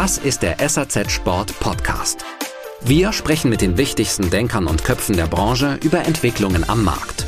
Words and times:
Das 0.00 0.16
ist 0.16 0.44
der 0.44 0.58
SAZ 0.60 1.10
Sport 1.10 1.58
Podcast. 1.58 2.24
Wir 2.80 3.12
sprechen 3.12 3.50
mit 3.50 3.60
den 3.60 3.76
wichtigsten 3.78 4.30
Denkern 4.30 4.68
und 4.68 4.84
Köpfen 4.84 5.16
der 5.16 5.26
Branche 5.26 5.76
über 5.82 6.06
Entwicklungen 6.06 6.62
am 6.70 6.84
Markt. 6.84 7.26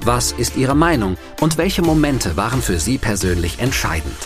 Was 0.00 0.32
ist 0.32 0.56
Ihre 0.56 0.74
Meinung 0.74 1.18
und 1.42 1.58
welche 1.58 1.82
Momente 1.82 2.38
waren 2.38 2.62
für 2.62 2.78
Sie 2.78 2.96
persönlich 2.96 3.58
entscheidend? 3.58 4.16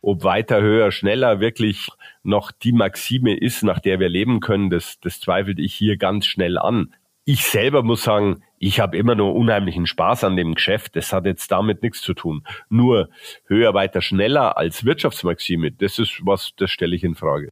Ob 0.00 0.24
weiter, 0.24 0.62
höher, 0.62 0.90
schneller 0.90 1.38
wirklich 1.38 1.90
noch 2.22 2.50
die 2.50 2.72
Maxime 2.72 3.36
ist, 3.36 3.62
nach 3.62 3.78
der 3.78 4.00
wir 4.00 4.08
leben 4.08 4.40
können, 4.40 4.70
das, 4.70 4.98
das 5.02 5.20
zweifelt 5.20 5.58
ich 5.58 5.74
hier 5.74 5.98
ganz 5.98 6.24
schnell 6.24 6.56
an. 6.56 6.94
Ich 7.24 7.44
selber 7.44 7.84
muss 7.84 8.02
sagen, 8.02 8.42
ich 8.58 8.80
habe 8.80 8.96
immer 8.96 9.14
nur 9.14 9.36
unheimlichen 9.36 9.86
Spaß 9.86 10.24
an 10.24 10.36
dem 10.36 10.56
Geschäft. 10.56 10.96
Das 10.96 11.12
hat 11.12 11.24
jetzt 11.24 11.52
damit 11.52 11.80
nichts 11.80 12.02
zu 12.02 12.14
tun. 12.14 12.44
Nur 12.68 13.10
höher, 13.46 13.74
weiter, 13.74 14.02
schneller 14.02 14.56
als 14.56 14.84
Wirtschaftsmaxime, 14.84 15.70
das 15.70 16.00
ist 16.00 16.20
was, 16.24 16.50
das 16.56 16.72
stelle 16.72 16.96
ich 16.96 17.04
in 17.04 17.14
Frage. 17.14 17.48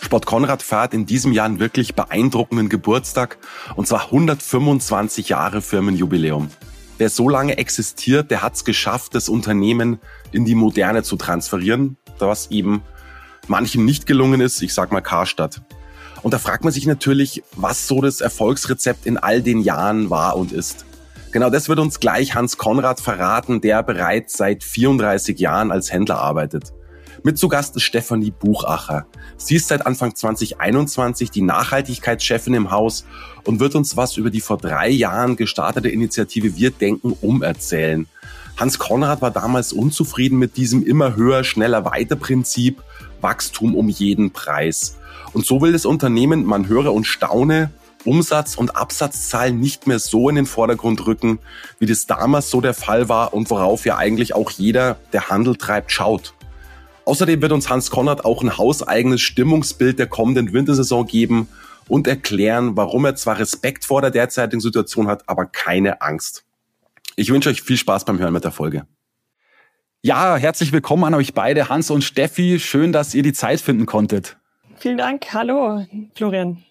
Sport 0.00 0.24
Konrad 0.24 0.62
feiert 0.62 0.94
in 0.94 1.04
diesem 1.04 1.32
Jahr 1.32 1.44
einen 1.44 1.60
wirklich 1.60 1.94
beeindruckenden 1.94 2.70
Geburtstag 2.70 3.36
und 3.76 3.86
zwar 3.86 4.06
125 4.06 5.28
Jahre 5.28 5.60
Firmenjubiläum. 5.60 6.48
Wer 7.04 7.10
so 7.10 7.28
lange 7.28 7.58
existiert, 7.58 8.30
der 8.30 8.40
hat 8.40 8.54
es 8.54 8.64
geschafft, 8.64 9.14
das 9.14 9.28
Unternehmen 9.28 9.98
in 10.32 10.46
die 10.46 10.54
Moderne 10.54 11.02
zu 11.02 11.16
transferieren, 11.16 11.98
was 12.18 12.50
eben 12.50 12.82
manchen 13.46 13.84
nicht 13.84 14.06
gelungen 14.06 14.40
ist, 14.40 14.62
ich 14.62 14.72
sag 14.72 14.90
mal 14.90 15.02
Karstadt. 15.02 15.60
Und 16.22 16.32
da 16.32 16.38
fragt 16.38 16.64
man 16.64 16.72
sich 16.72 16.86
natürlich, 16.86 17.42
was 17.56 17.86
so 17.86 18.00
das 18.00 18.22
Erfolgsrezept 18.22 19.04
in 19.04 19.18
all 19.18 19.42
den 19.42 19.60
Jahren 19.60 20.08
war 20.08 20.34
und 20.38 20.50
ist. 20.50 20.86
Genau 21.30 21.50
das 21.50 21.68
wird 21.68 21.78
uns 21.78 22.00
gleich 22.00 22.34
Hans 22.34 22.56
Konrad 22.56 23.00
verraten, 23.00 23.60
der 23.60 23.82
bereits 23.82 24.38
seit 24.38 24.64
34 24.64 25.38
Jahren 25.38 25.72
als 25.72 25.92
Händler 25.92 26.20
arbeitet. 26.20 26.72
Mit 27.26 27.38
zu 27.38 27.48
Gast 27.48 27.74
ist 27.74 27.84
Stefanie 27.84 28.30
Buchacher. 28.30 29.06
Sie 29.38 29.56
ist 29.56 29.68
seit 29.68 29.86
Anfang 29.86 30.14
2021 30.14 31.30
die 31.30 31.40
Nachhaltigkeitschefin 31.40 32.52
im 32.52 32.70
Haus 32.70 33.06
und 33.44 33.60
wird 33.60 33.74
uns 33.76 33.96
was 33.96 34.18
über 34.18 34.28
die 34.28 34.42
vor 34.42 34.58
drei 34.58 34.90
Jahren 34.90 35.36
gestartete 35.36 35.88
Initiative 35.88 36.54
Wir 36.58 36.70
denken 36.70 37.16
um 37.22 37.42
erzählen. 37.42 38.06
Hans 38.58 38.78
Konrad 38.78 39.22
war 39.22 39.30
damals 39.30 39.72
unzufrieden 39.72 40.38
mit 40.38 40.58
diesem 40.58 40.84
immer 40.84 41.16
höher, 41.16 41.44
schneller, 41.44 41.86
weiter 41.86 42.16
Prinzip, 42.16 42.82
Wachstum 43.22 43.74
um 43.74 43.88
jeden 43.88 44.32
Preis. 44.32 44.98
Und 45.32 45.46
so 45.46 45.62
will 45.62 45.72
das 45.72 45.86
Unternehmen, 45.86 46.44
man 46.44 46.68
höre 46.68 46.92
und 46.92 47.06
staune, 47.06 47.70
Umsatz- 48.04 48.54
und 48.54 48.76
Absatzzahlen 48.76 49.58
nicht 49.58 49.86
mehr 49.86 49.98
so 49.98 50.28
in 50.28 50.36
den 50.36 50.44
Vordergrund 50.44 51.06
rücken, 51.06 51.38
wie 51.78 51.86
das 51.86 52.06
damals 52.06 52.50
so 52.50 52.60
der 52.60 52.74
Fall 52.74 53.08
war 53.08 53.32
und 53.32 53.48
worauf 53.48 53.86
ja 53.86 53.96
eigentlich 53.96 54.34
auch 54.34 54.50
jeder, 54.50 54.98
der 55.14 55.30
Handel 55.30 55.56
treibt, 55.56 55.90
schaut. 55.90 56.34
Außerdem 57.06 57.42
wird 57.42 57.52
uns 57.52 57.68
Hans 57.68 57.90
Konrad 57.90 58.24
auch 58.24 58.42
ein 58.42 58.56
hauseigenes 58.56 59.20
Stimmungsbild 59.20 59.98
der 59.98 60.06
kommenden 60.06 60.52
Wintersaison 60.52 61.06
geben 61.06 61.48
und 61.86 62.06
erklären, 62.06 62.76
warum 62.76 63.04
er 63.04 63.14
zwar 63.14 63.38
Respekt 63.38 63.84
vor 63.84 64.00
der 64.00 64.10
derzeitigen 64.10 64.60
Situation 64.60 65.06
hat, 65.06 65.28
aber 65.28 65.46
keine 65.46 66.00
Angst. 66.00 66.44
Ich 67.16 67.30
wünsche 67.30 67.50
euch 67.50 67.62
viel 67.62 67.76
Spaß 67.76 68.04
beim 68.04 68.18
Hören 68.18 68.32
mit 68.32 68.44
der 68.44 68.52
Folge. 68.52 68.86
Ja, 70.02 70.36
herzlich 70.36 70.72
willkommen 70.72 71.04
an 71.04 71.14
euch 71.14 71.34
beide, 71.34 71.68
Hans 71.68 71.90
und 71.90 72.02
Steffi. 72.02 72.58
Schön, 72.58 72.92
dass 72.92 73.14
ihr 73.14 73.22
die 73.22 73.32
Zeit 73.32 73.60
finden 73.60 73.86
konntet. 73.86 74.36
Vielen 74.76 74.98
Dank. 74.98 75.32
Hallo, 75.32 75.86
Florian. 76.14 76.62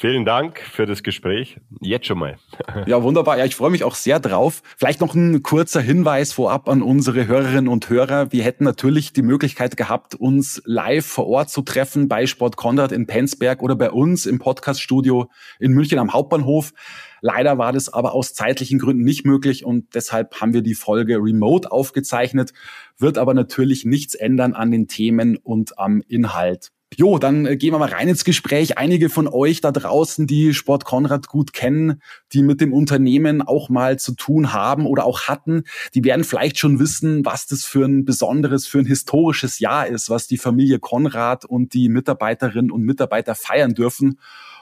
Vielen 0.00 0.24
Dank 0.24 0.60
für 0.60 0.86
das 0.86 1.02
Gespräch. 1.02 1.58
Jetzt 1.82 2.06
schon 2.06 2.18
mal. 2.18 2.38
ja, 2.86 3.02
wunderbar. 3.02 3.36
Ja, 3.36 3.44
ich 3.44 3.54
freue 3.54 3.68
mich 3.68 3.84
auch 3.84 3.94
sehr 3.94 4.18
drauf. 4.18 4.62
Vielleicht 4.78 5.02
noch 5.02 5.14
ein 5.14 5.42
kurzer 5.42 5.82
Hinweis 5.82 6.32
vorab 6.32 6.70
an 6.70 6.80
unsere 6.80 7.26
Hörerinnen 7.26 7.68
und 7.68 7.90
Hörer. 7.90 8.32
Wir 8.32 8.42
hätten 8.42 8.64
natürlich 8.64 9.12
die 9.12 9.20
Möglichkeit 9.20 9.76
gehabt, 9.76 10.14
uns 10.14 10.62
live 10.64 11.04
vor 11.04 11.26
Ort 11.26 11.50
zu 11.50 11.60
treffen 11.60 12.08
bei 12.08 12.26
Sport 12.26 12.56
Konrad 12.56 12.92
in 12.92 13.06
Penzberg 13.06 13.62
oder 13.62 13.76
bei 13.76 13.90
uns 13.90 14.24
im 14.24 14.38
Podcaststudio 14.38 15.28
in 15.58 15.72
München 15.72 15.98
am 15.98 16.14
Hauptbahnhof. 16.14 16.72
Leider 17.20 17.58
war 17.58 17.74
das 17.74 17.92
aber 17.92 18.14
aus 18.14 18.32
zeitlichen 18.32 18.78
Gründen 18.78 19.04
nicht 19.04 19.26
möglich 19.26 19.66
und 19.66 19.94
deshalb 19.94 20.40
haben 20.40 20.54
wir 20.54 20.62
die 20.62 20.72
Folge 20.72 21.16
remote 21.16 21.70
aufgezeichnet, 21.70 22.54
wird 22.96 23.18
aber 23.18 23.34
natürlich 23.34 23.84
nichts 23.84 24.14
ändern 24.14 24.54
an 24.54 24.70
den 24.70 24.88
Themen 24.88 25.36
und 25.36 25.78
am 25.78 26.00
Inhalt. 26.08 26.72
Jo, 26.96 27.18
dann 27.18 27.46
äh, 27.46 27.56
gehen 27.56 27.72
wir 27.72 27.78
mal 27.78 27.88
rein 27.88 28.08
ins 28.08 28.24
Gespräch. 28.24 28.76
Einige 28.76 29.10
von 29.10 29.28
euch 29.28 29.60
da 29.60 29.70
draußen, 29.70 30.26
die 30.26 30.52
Sport 30.54 30.84
Konrad 30.84 31.28
gut 31.28 31.52
kennen, 31.52 32.02
die 32.32 32.42
mit 32.42 32.60
dem 32.60 32.72
Unternehmen 32.72 33.42
auch 33.42 33.68
mal 33.68 33.98
zu 33.98 34.14
tun 34.16 34.52
haben 34.52 34.86
oder 34.86 35.04
auch 35.04 35.22
hatten, 35.28 35.62
die 35.94 36.02
werden 36.02 36.24
vielleicht 36.24 36.58
schon 36.58 36.80
wissen, 36.80 37.24
was 37.24 37.46
das 37.46 37.64
für 37.64 37.84
ein 37.84 38.04
besonderes, 38.04 38.66
für 38.66 38.80
ein 38.80 38.86
historisches 38.86 39.60
Jahr 39.60 39.86
ist, 39.86 40.10
was 40.10 40.26
die 40.26 40.38
Familie 40.38 40.80
Konrad 40.80 41.44
und 41.44 41.74
die 41.74 41.88
Mitarbeiterinnen 41.88 42.72
und 42.72 42.82
Mitarbeiter 42.82 43.36
feiern 43.36 43.74
dürfen. 43.74 44.18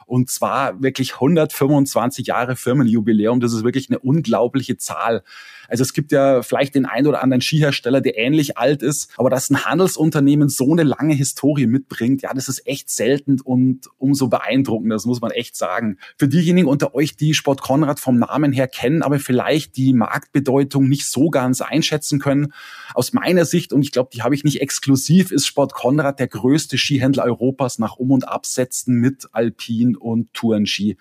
Und 0.09 0.31
zwar 0.31 0.83
wirklich 0.83 1.15
125 1.15 2.27
Jahre 2.27 2.57
Firmenjubiläum. 2.57 3.41
Das 3.41 3.53
ist 3.53 3.63
wirklich 3.63 3.91
eine 3.91 3.99
unglaubliche 3.99 4.79
Zahl. 4.79 5.23
Also 5.69 5.83
es 5.83 5.93
gibt 5.93 6.13
ja 6.13 6.43
vielleicht 6.43 6.75
den 6.75 6.87
einen 6.87 7.07
oder 7.07 7.23
anderen 7.23 7.43
Skihersteller, 7.43 8.01
der 8.01 8.17
ähnlich 8.17 8.57
alt 8.57 8.83
ist, 8.83 9.11
aber 9.19 9.29
dass 9.29 9.51
ein 9.51 9.67
Handelsunternehmen 9.67 10.49
so 10.49 10.73
eine 10.73 10.83
lange 10.83 11.15
Historie 11.15 11.67
mitbringt, 11.67 12.23
ja, 12.23 12.33
das 12.33 12.49
ist 12.49 12.67
echt 12.67 12.89
selten 12.89 13.39
und 13.41 13.89
umso 13.99 14.29
beeindruckender, 14.29 14.97
das 14.97 15.05
muss 15.05 15.21
man 15.21 15.31
echt 15.31 15.57
sagen. 15.57 15.99
Für 16.17 16.27
diejenigen 16.27 16.69
unter 16.69 16.95
euch, 16.95 17.17
die 17.17 17.35
Sport 17.35 17.61
Konrad 17.61 18.01
vom 18.01 18.19
Namen 18.19 18.53
her 18.53 18.67
kennen, 18.67 19.03
aber 19.03 19.19
vielleicht 19.19 19.77
die 19.77 19.93
Marktbedeutung 19.93 20.89
nicht 20.89 21.07
so 21.07 21.29
ganz 21.29 21.61
einschätzen 21.61 22.19
können, 22.19 22.55
aus 22.95 23.13
meiner 23.13 23.45
Sicht, 23.45 23.75
und 23.75 23.83
ich 23.83 23.93
glaube, 23.93 24.09
die 24.15 24.23
habe 24.23 24.35
ich 24.35 24.45
nicht 24.45 24.63
exklusiv, 24.63 25.31
ist 25.31 25.47
Sport 25.47 25.75
Konrad 25.75 26.19
der 26.19 26.29
größte 26.29 26.79
Skihändler 26.79 27.25
Europas 27.25 27.79
nach 27.79 27.97
Um- 27.97 28.13
und 28.13 28.27
Absätzen 28.27 28.95
mit 28.95 29.29
Alpin 29.33 29.98
und 29.99 30.33
Tourenski. 30.33 30.97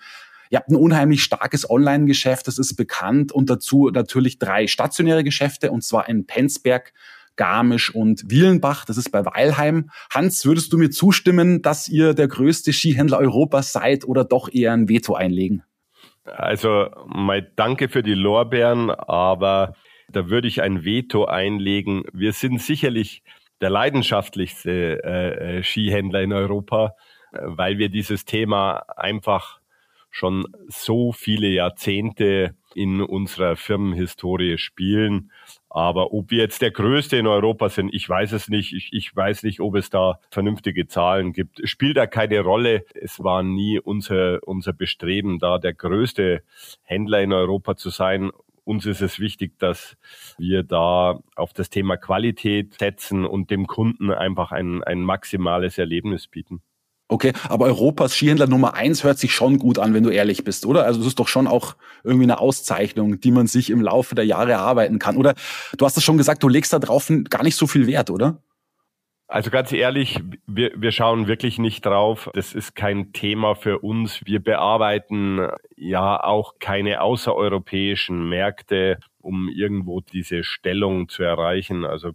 Ihr 0.50 0.58
habt 0.58 0.70
ein 0.70 0.76
unheimlich 0.76 1.22
starkes 1.22 1.68
Online-Geschäft, 1.68 2.46
das 2.46 2.58
ist 2.58 2.74
bekannt 2.76 3.32
und 3.32 3.50
dazu 3.50 3.90
natürlich 3.90 4.38
drei 4.38 4.66
stationäre 4.66 5.24
Geschäfte 5.24 5.70
und 5.70 5.82
zwar 5.82 6.08
in 6.08 6.26
Penzberg, 6.26 6.92
Garmisch 7.36 7.94
und 7.94 8.30
Wielenbach, 8.30 8.84
das 8.84 8.96
ist 8.96 9.10
bei 9.10 9.24
Weilheim. 9.24 9.90
Hans, 10.12 10.44
würdest 10.44 10.72
du 10.72 10.78
mir 10.78 10.90
zustimmen, 10.90 11.62
dass 11.62 11.88
ihr 11.88 12.12
der 12.12 12.28
größte 12.28 12.72
Skihändler 12.72 13.18
Europas 13.18 13.72
seid 13.72 14.04
oder 14.04 14.24
doch 14.24 14.52
eher 14.52 14.72
ein 14.72 14.88
Veto 14.88 15.14
einlegen? 15.14 15.62
Also, 16.24 16.88
mein 17.06 17.46
Danke 17.56 17.88
für 17.88 18.02
die 18.02 18.14
Lorbeeren, 18.14 18.90
aber 18.90 19.74
da 20.10 20.28
würde 20.28 20.48
ich 20.48 20.62
ein 20.62 20.84
Veto 20.84 21.26
einlegen. 21.26 22.04
Wir 22.12 22.32
sind 22.32 22.60
sicherlich 22.60 23.22
der 23.60 23.70
leidenschaftlichste 23.70 25.02
äh, 25.04 25.58
äh 25.58 25.62
Skihändler 25.62 26.22
in 26.22 26.32
Europa, 26.32 26.94
weil 27.32 27.78
wir 27.78 27.88
dieses 27.88 28.24
Thema 28.24 28.84
einfach 28.96 29.60
schon 30.10 30.46
so 30.68 31.12
viele 31.12 31.48
Jahrzehnte 31.48 32.54
in 32.74 33.00
unserer 33.00 33.56
Firmenhistorie 33.56 34.58
spielen. 34.58 35.30
Aber 35.68 36.12
ob 36.12 36.30
wir 36.30 36.38
jetzt 36.38 36.62
der 36.62 36.70
Größte 36.70 37.16
in 37.16 37.26
Europa 37.26 37.68
sind, 37.68 37.92
ich 37.92 38.08
weiß 38.08 38.32
es 38.32 38.48
nicht. 38.48 38.72
Ich, 38.72 38.90
ich 38.92 39.14
weiß 39.14 39.42
nicht, 39.42 39.60
ob 39.60 39.74
es 39.76 39.90
da 39.90 40.18
vernünftige 40.30 40.86
Zahlen 40.86 41.32
gibt. 41.32 41.60
Spielt 41.68 41.96
da 41.96 42.06
keine 42.06 42.40
Rolle. 42.40 42.84
Es 42.94 43.22
war 43.22 43.42
nie 43.42 43.78
unser, 43.78 44.40
unser 44.46 44.72
Bestreben, 44.72 45.38
da 45.38 45.58
der 45.58 45.74
größte 45.74 46.42
Händler 46.82 47.20
in 47.20 47.32
Europa 47.32 47.76
zu 47.76 47.90
sein. 47.90 48.30
Uns 48.64 48.86
ist 48.86 49.00
es 49.00 49.18
wichtig, 49.18 49.58
dass 49.58 49.96
wir 50.36 50.62
da 50.62 51.20
auf 51.36 51.52
das 51.52 51.70
Thema 51.70 51.96
Qualität 51.96 52.74
setzen 52.74 53.24
und 53.24 53.50
dem 53.50 53.66
Kunden 53.66 54.10
einfach 54.10 54.52
ein, 54.52 54.82
ein 54.84 55.02
maximales 55.02 55.78
Erlebnis 55.78 56.26
bieten. 56.28 56.62
Okay, 57.10 57.32
aber 57.48 57.64
Europas 57.64 58.14
Skihändler 58.14 58.46
Nummer 58.46 58.74
eins 58.74 59.02
hört 59.02 59.18
sich 59.18 59.32
schon 59.32 59.58
gut 59.58 59.78
an, 59.78 59.94
wenn 59.94 60.02
du 60.04 60.10
ehrlich 60.10 60.44
bist, 60.44 60.66
oder? 60.66 60.84
Also 60.84 61.00
das 61.00 61.08
ist 61.08 61.18
doch 61.18 61.28
schon 61.28 61.46
auch 61.46 61.74
irgendwie 62.04 62.24
eine 62.24 62.38
Auszeichnung, 62.38 63.18
die 63.18 63.30
man 63.30 63.46
sich 63.46 63.70
im 63.70 63.80
Laufe 63.80 64.14
der 64.14 64.26
Jahre 64.26 64.52
erarbeiten 64.52 64.98
kann. 64.98 65.16
Oder 65.16 65.34
du 65.78 65.86
hast 65.86 65.96
es 65.96 66.04
schon 66.04 66.18
gesagt, 66.18 66.42
du 66.42 66.48
legst 66.48 66.72
da 66.72 66.78
drauf 66.78 67.10
gar 67.30 67.42
nicht 67.42 67.56
so 67.56 67.66
viel 67.66 67.86
Wert, 67.86 68.10
oder? 68.10 68.42
Also 69.30 69.50
ganz 69.50 69.72
ehrlich, 69.72 70.20
wir, 70.46 70.72
wir 70.74 70.90
schauen 70.90 71.28
wirklich 71.28 71.58
nicht 71.58 71.84
drauf. 71.84 72.30
Das 72.32 72.54
ist 72.54 72.74
kein 72.74 73.12
Thema 73.12 73.54
für 73.54 73.80
uns. 73.80 74.24
Wir 74.24 74.42
bearbeiten 74.42 75.46
ja 75.76 76.22
auch 76.22 76.54
keine 76.60 77.02
außereuropäischen 77.02 78.26
Märkte, 78.30 78.98
um 79.20 79.50
irgendwo 79.50 80.00
diese 80.00 80.44
Stellung 80.44 81.10
zu 81.10 81.24
erreichen. 81.24 81.84
Also 81.84 82.12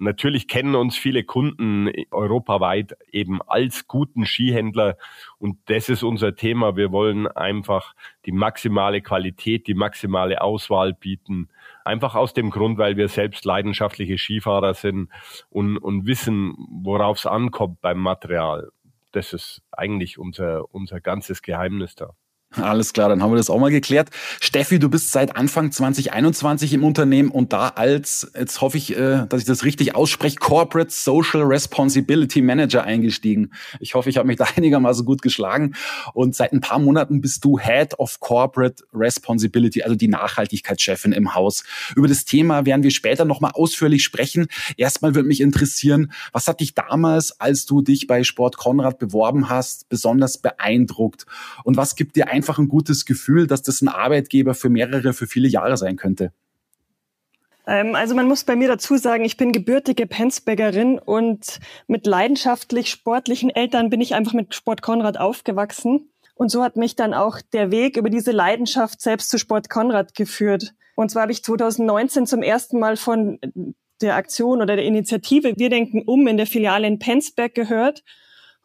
Natürlich 0.00 0.46
kennen 0.46 0.76
uns 0.76 0.96
viele 0.96 1.24
Kunden 1.24 1.90
europaweit 2.12 2.96
eben 3.10 3.42
als 3.42 3.88
guten 3.88 4.26
Skihändler 4.26 4.96
und 5.38 5.58
das 5.66 5.88
ist 5.88 6.04
unser 6.04 6.36
Thema. 6.36 6.76
Wir 6.76 6.92
wollen 6.92 7.26
einfach 7.26 7.94
die 8.24 8.30
maximale 8.30 9.02
Qualität, 9.02 9.66
die 9.66 9.74
maximale 9.74 10.40
Auswahl 10.40 10.94
bieten. 10.94 11.48
Einfach 11.84 12.14
aus 12.14 12.32
dem 12.32 12.50
Grund, 12.50 12.78
weil 12.78 12.96
wir 12.96 13.08
selbst 13.08 13.44
leidenschaftliche 13.44 14.18
Skifahrer 14.18 14.74
sind 14.74 15.10
und, 15.50 15.78
und 15.78 16.06
wissen, 16.06 16.54
worauf 16.70 17.18
es 17.18 17.26
ankommt 17.26 17.80
beim 17.80 17.98
Material. 17.98 18.70
das 19.12 19.32
ist 19.32 19.62
eigentlich 19.72 20.18
unser, 20.18 20.72
unser 20.72 21.00
ganzes 21.00 21.42
Geheimnis 21.42 21.96
da. 21.96 22.14
Alles 22.52 22.94
klar, 22.94 23.10
dann 23.10 23.22
haben 23.22 23.30
wir 23.30 23.36
das 23.36 23.50
auch 23.50 23.58
mal 23.58 23.70
geklärt. 23.70 24.08
Steffi, 24.40 24.78
du 24.78 24.88
bist 24.88 25.12
seit 25.12 25.36
Anfang 25.36 25.70
2021 25.70 26.72
im 26.72 26.82
Unternehmen 26.82 27.30
und 27.30 27.52
da 27.52 27.68
als, 27.68 28.32
jetzt 28.34 28.62
hoffe 28.62 28.78
ich, 28.78 28.96
äh, 28.96 29.26
dass 29.28 29.42
ich 29.42 29.46
das 29.46 29.64
richtig 29.64 29.94
ausspreche, 29.94 30.36
Corporate 30.36 30.90
Social 30.90 31.42
Responsibility 31.42 32.40
Manager 32.40 32.84
eingestiegen. 32.84 33.52
Ich 33.80 33.94
hoffe, 33.94 34.08
ich 34.08 34.16
habe 34.16 34.26
mich 34.26 34.38
da 34.38 34.46
einigermaßen 34.56 35.04
gut 35.04 35.20
geschlagen. 35.20 35.74
Und 36.14 36.34
seit 36.34 36.54
ein 36.54 36.62
paar 36.62 36.78
Monaten 36.78 37.20
bist 37.20 37.44
du 37.44 37.58
Head 37.58 37.98
of 37.98 38.18
Corporate 38.18 38.82
Responsibility, 38.94 39.82
also 39.82 39.94
die 39.94 40.08
Nachhaltigkeitschefin 40.08 41.12
im 41.12 41.34
Haus. 41.34 41.64
Über 41.96 42.08
das 42.08 42.24
Thema 42.24 42.64
werden 42.64 42.82
wir 42.82 42.92
später 42.92 43.26
nochmal 43.26 43.52
ausführlich 43.52 44.02
sprechen. 44.02 44.46
Erstmal 44.78 45.14
würde 45.14 45.28
mich 45.28 45.42
interessieren, 45.42 46.12
was 46.32 46.48
hat 46.48 46.60
dich 46.60 46.74
damals, 46.74 47.38
als 47.42 47.66
du 47.66 47.82
dich 47.82 48.06
bei 48.06 48.24
Sport 48.24 48.56
Konrad 48.56 48.98
beworben 48.98 49.50
hast, 49.50 49.90
besonders 49.90 50.38
beeindruckt? 50.38 51.26
Und 51.62 51.76
was 51.76 51.94
gibt 51.94 52.16
dir 52.16 52.37
einfach 52.38 52.58
ein 52.58 52.68
gutes 52.68 53.04
Gefühl, 53.04 53.48
dass 53.48 53.62
das 53.62 53.82
ein 53.82 53.88
Arbeitgeber 53.88 54.54
für 54.54 54.70
mehrere, 54.70 55.12
für 55.12 55.26
viele 55.26 55.48
Jahre 55.48 55.76
sein 55.76 55.96
könnte? 55.96 56.32
Ähm, 57.66 57.96
also 57.96 58.14
man 58.14 58.28
muss 58.28 58.44
bei 58.44 58.54
mir 58.54 58.68
dazu 58.68 58.96
sagen, 58.96 59.24
ich 59.24 59.36
bin 59.36 59.50
gebürtige 59.50 60.06
Penzbäckerin 60.06 61.00
und 61.00 61.58
mit 61.88 62.06
leidenschaftlich 62.06 62.90
sportlichen 62.90 63.50
Eltern 63.50 63.90
bin 63.90 64.00
ich 64.00 64.14
einfach 64.14 64.34
mit 64.34 64.54
Sport 64.54 64.82
Konrad 64.82 65.18
aufgewachsen. 65.18 66.10
Und 66.36 66.52
so 66.52 66.62
hat 66.62 66.76
mich 66.76 66.94
dann 66.94 67.12
auch 67.12 67.40
der 67.52 67.72
Weg 67.72 67.96
über 67.96 68.10
diese 68.10 68.30
Leidenschaft 68.30 69.00
selbst 69.00 69.30
zu 69.30 69.38
Sport 69.38 69.68
Konrad 69.68 70.14
geführt. 70.14 70.74
Und 70.94 71.10
zwar 71.10 71.22
habe 71.22 71.32
ich 71.32 71.42
2019 71.42 72.26
zum 72.26 72.42
ersten 72.42 72.78
Mal 72.78 72.96
von 72.96 73.40
der 74.00 74.14
Aktion 74.14 74.62
oder 74.62 74.76
der 74.76 74.84
Initiative 74.84 75.54
Wir 75.56 75.70
denken 75.70 76.02
um 76.06 76.28
in 76.28 76.36
der 76.36 76.46
Filiale 76.46 76.86
in 76.86 77.00
Penzberg 77.00 77.54
gehört 77.56 78.04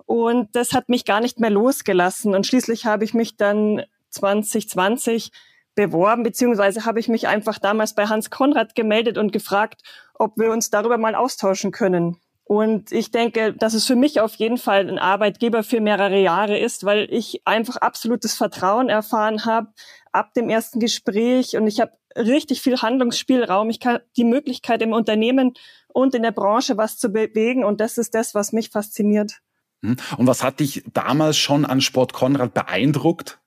und 0.05 0.55
das 0.55 0.73
hat 0.73 0.89
mich 0.89 1.05
gar 1.05 1.21
nicht 1.21 1.39
mehr 1.39 1.50
losgelassen. 1.50 2.35
Und 2.35 2.47
schließlich 2.47 2.85
habe 2.85 3.03
ich 3.03 3.13
mich 3.13 3.38
dann 3.38 3.83
2020 4.09 5.31
beworben, 5.75 6.23
beziehungsweise 6.23 6.85
habe 6.85 7.00
ich 7.00 7.07
mich 7.07 7.27
einfach 7.27 7.59
damals 7.59 7.95
bei 7.95 8.07
Hans 8.07 8.29
Konrad 8.29 8.75
gemeldet 8.75 9.17
und 9.17 9.31
gefragt, 9.31 9.81
ob 10.13 10.38
wir 10.38 10.51
uns 10.51 10.69
darüber 10.69 10.97
mal 10.97 11.15
austauschen 11.15 11.71
können. 11.71 12.17
Und 12.45 12.91
ich 12.91 13.09
denke, 13.09 13.53
dass 13.53 13.73
es 13.73 13.85
für 13.85 13.95
mich 13.95 14.19
auf 14.19 14.35
jeden 14.35 14.57
Fall 14.57 14.88
ein 14.88 15.00
Arbeitgeber 15.00 15.63
für 15.63 15.79
mehrere 15.79 16.19
Jahre 16.19 16.57
ist, 16.57 16.83
weil 16.83 17.07
ich 17.09 17.41
einfach 17.45 17.77
absolutes 17.77 18.35
Vertrauen 18.35 18.89
erfahren 18.89 19.45
habe 19.45 19.69
ab 20.11 20.33
dem 20.33 20.50
ersten 20.50 20.79
Gespräch 20.79 21.55
und 21.55 21.67
ich 21.67 21.79
habe 21.79 21.94
richtig 22.15 22.61
viel 22.61 22.77
Handlungsspielraum. 22.77 23.69
Ich 23.69 23.79
kann 23.79 24.00
die 24.17 24.25
Möglichkeit 24.25 24.81
im 24.81 24.94
Unternehmen 24.94 25.53
und 25.88 26.13
in 26.15 26.21
der 26.21 26.31
Branche 26.31 26.77
was 26.77 26.97
zu 26.97 27.09
bewegen 27.09 27.63
und 27.63 27.79
das 27.79 27.97
ist 27.97 28.13
das, 28.13 28.35
was 28.35 28.51
mich 28.51 28.69
fasziniert. 28.69 29.39
Hm? 29.83 29.97
Und 30.18 30.27
was 30.27 30.44
hat 30.44 30.59
dich 30.59 30.83
damals 30.94 31.38
schon 31.38 31.65
an 31.65 31.81
Sport 31.81 32.13
Konrad 32.13 32.53
beeindruckt? 32.53 33.39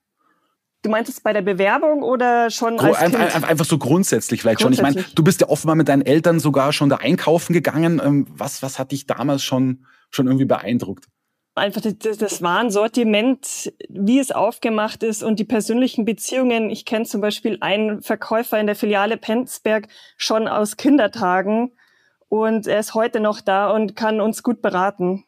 Du 0.83 0.91
meintest 0.91 1.23
bei 1.23 1.33
der 1.33 1.41
Bewerbung 1.41 2.03
oder 2.03 2.51
schon 2.51 2.79
als 2.79 2.99
kind? 2.99 3.15
Einfach, 3.15 3.49
einfach 3.49 3.65
so 3.65 3.79
grundsätzlich 3.79 4.41
vielleicht 4.41 4.61
grundsätzlich. 4.61 4.93
schon. 4.93 4.99
Ich 4.99 5.05
meine, 5.05 5.15
du 5.15 5.23
bist 5.23 5.41
ja 5.41 5.49
offenbar 5.49 5.75
mit 5.75 5.89
deinen 5.89 6.03
Eltern 6.03 6.39
sogar 6.39 6.71
schon 6.71 6.89
da 6.89 6.97
einkaufen 6.97 7.51
gegangen. 7.51 7.99
Ähm, 8.03 8.27
was, 8.29 8.61
was 8.61 8.77
hat 8.77 8.91
dich 8.91 9.07
damals 9.07 9.43
schon, 9.43 9.85
schon 10.11 10.27
irgendwie 10.27 10.45
beeindruckt? 10.45 11.07
Einfach 11.55 11.81
das, 11.81 12.19
das 12.19 12.43
Warensortiment, 12.43 13.73
wie 13.89 14.19
es 14.19 14.29
aufgemacht 14.29 15.01
ist 15.01 15.23
und 15.23 15.39
die 15.39 15.43
persönlichen 15.43 16.05
Beziehungen. 16.05 16.69
Ich 16.69 16.85
kenne 16.85 17.05
zum 17.05 17.19
Beispiel 17.19 17.57
einen 17.61 18.03
Verkäufer 18.03 18.59
in 18.59 18.67
der 18.67 18.75
Filiale 18.75 19.17
Penzberg 19.17 19.87
schon 20.17 20.47
aus 20.47 20.77
Kindertagen 20.77 21.71
und 22.29 22.67
er 22.67 22.79
ist 22.79 22.93
heute 22.93 23.19
noch 23.19 23.41
da 23.41 23.71
und 23.71 23.95
kann 23.95 24.21
uns 24.21 24.43
gut 24.43 24.61
beraten. 24.61 25.23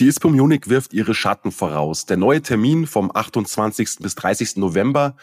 Die 0.00 0.08
ISPO 0.08 0.28
Munich 0.28 0.68
wirft 0.68 0.92
ihre 0.92 1.14
Schatten 1.14 1.52
voraus. 1.52 2.04
Der 2.04 2.16
neue 2.16 2.42
Termin 2.42 2.88
vom 2.88 3.14
28. 3.14 3.98
bis 4.00 4.16
30. 4.16 4.56
November 4.56 5.16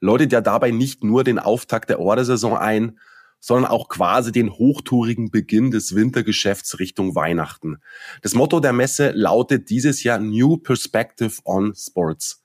läutet 0.00 0.32
ja 0.32 0.42
dabei 0.42 0.70
nicht 0.70 1.02
nur 1.02 1.24
den 1.24 1.38
Auftakt 1.38 1.88
der 1.88 1.98
Ordersaison 1.98 2.54
ein, 2.54 2.98
sondern 3.40 3.70
auch 3.70 3.88
quasi 3.88 4.30
den 4.30 4.50
hochtourigen 4.52 5.30
Beginn 5.30 5.70
des 5.70 5.94
Wintergeschäfts 5.94 6.78
Richtung 6.78 7.14
Weihnachten. 7.14 7.78
Das 8.20 8.34
Motto 8.34 8.60
der 8.60 8.74
Messe 8.74 9.12
lautet 9.12 9.70
dieses 9.70 10.02
Jahr 10.02 10.18
New 10.18 10.58
Perspective 10.58 11.40
on 11.44 11.74
Sports. 11.74 12.44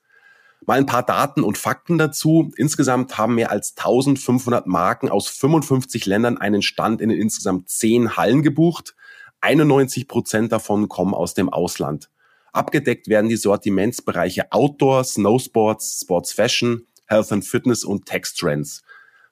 Mal 0.64 0.78
ein 0.78 0.86
paar 0.86 1.04
Daten 1.04 1.42
und 1.42 1.58
Fakten 1.58 1.98
dazu. 1.98 2.50
Insgesamt 2.56 3.18
haben 3.18 3.34
mehr 3.34 3.50
als 3.50 3.76
1500 3.76 4.66
Marken 4.66 5.10
aus 5.10 5.28
55 5.28 6.06
Ländern 6.06 6.38
einen 6.38 6.62
Stand 6.62 7.02
in 7.02 7.10
insgesamt 7.10 7.68
10 7.68 8.16
Hallen 8.16 8.42
gebucht. 8.42 8.94
91 9.44 10.08
Prozent 10.08 10.52
davon 10.52 10.88
kommen 10.88 11.12
aus 11.12 11.34
dem 11.34 11.50
Ausland. 11.50 12.08
Abgedeckt 12.54 13.08
werden 13.08 13.28
die 13.28 13.36
Sortimentsbereiche 13.36 14.50
Outdoor, 14.52 15.04
Snowsports, 15.04 16.00
Sports 16.02 16.32
Fashion, 16.32 16.86
Health 17.06 17.30
and 17.30 17.44
Fitness 17.44 17.84
und 17.84 18.06
Text 18.06 18.38
Trends. 18.38 18.82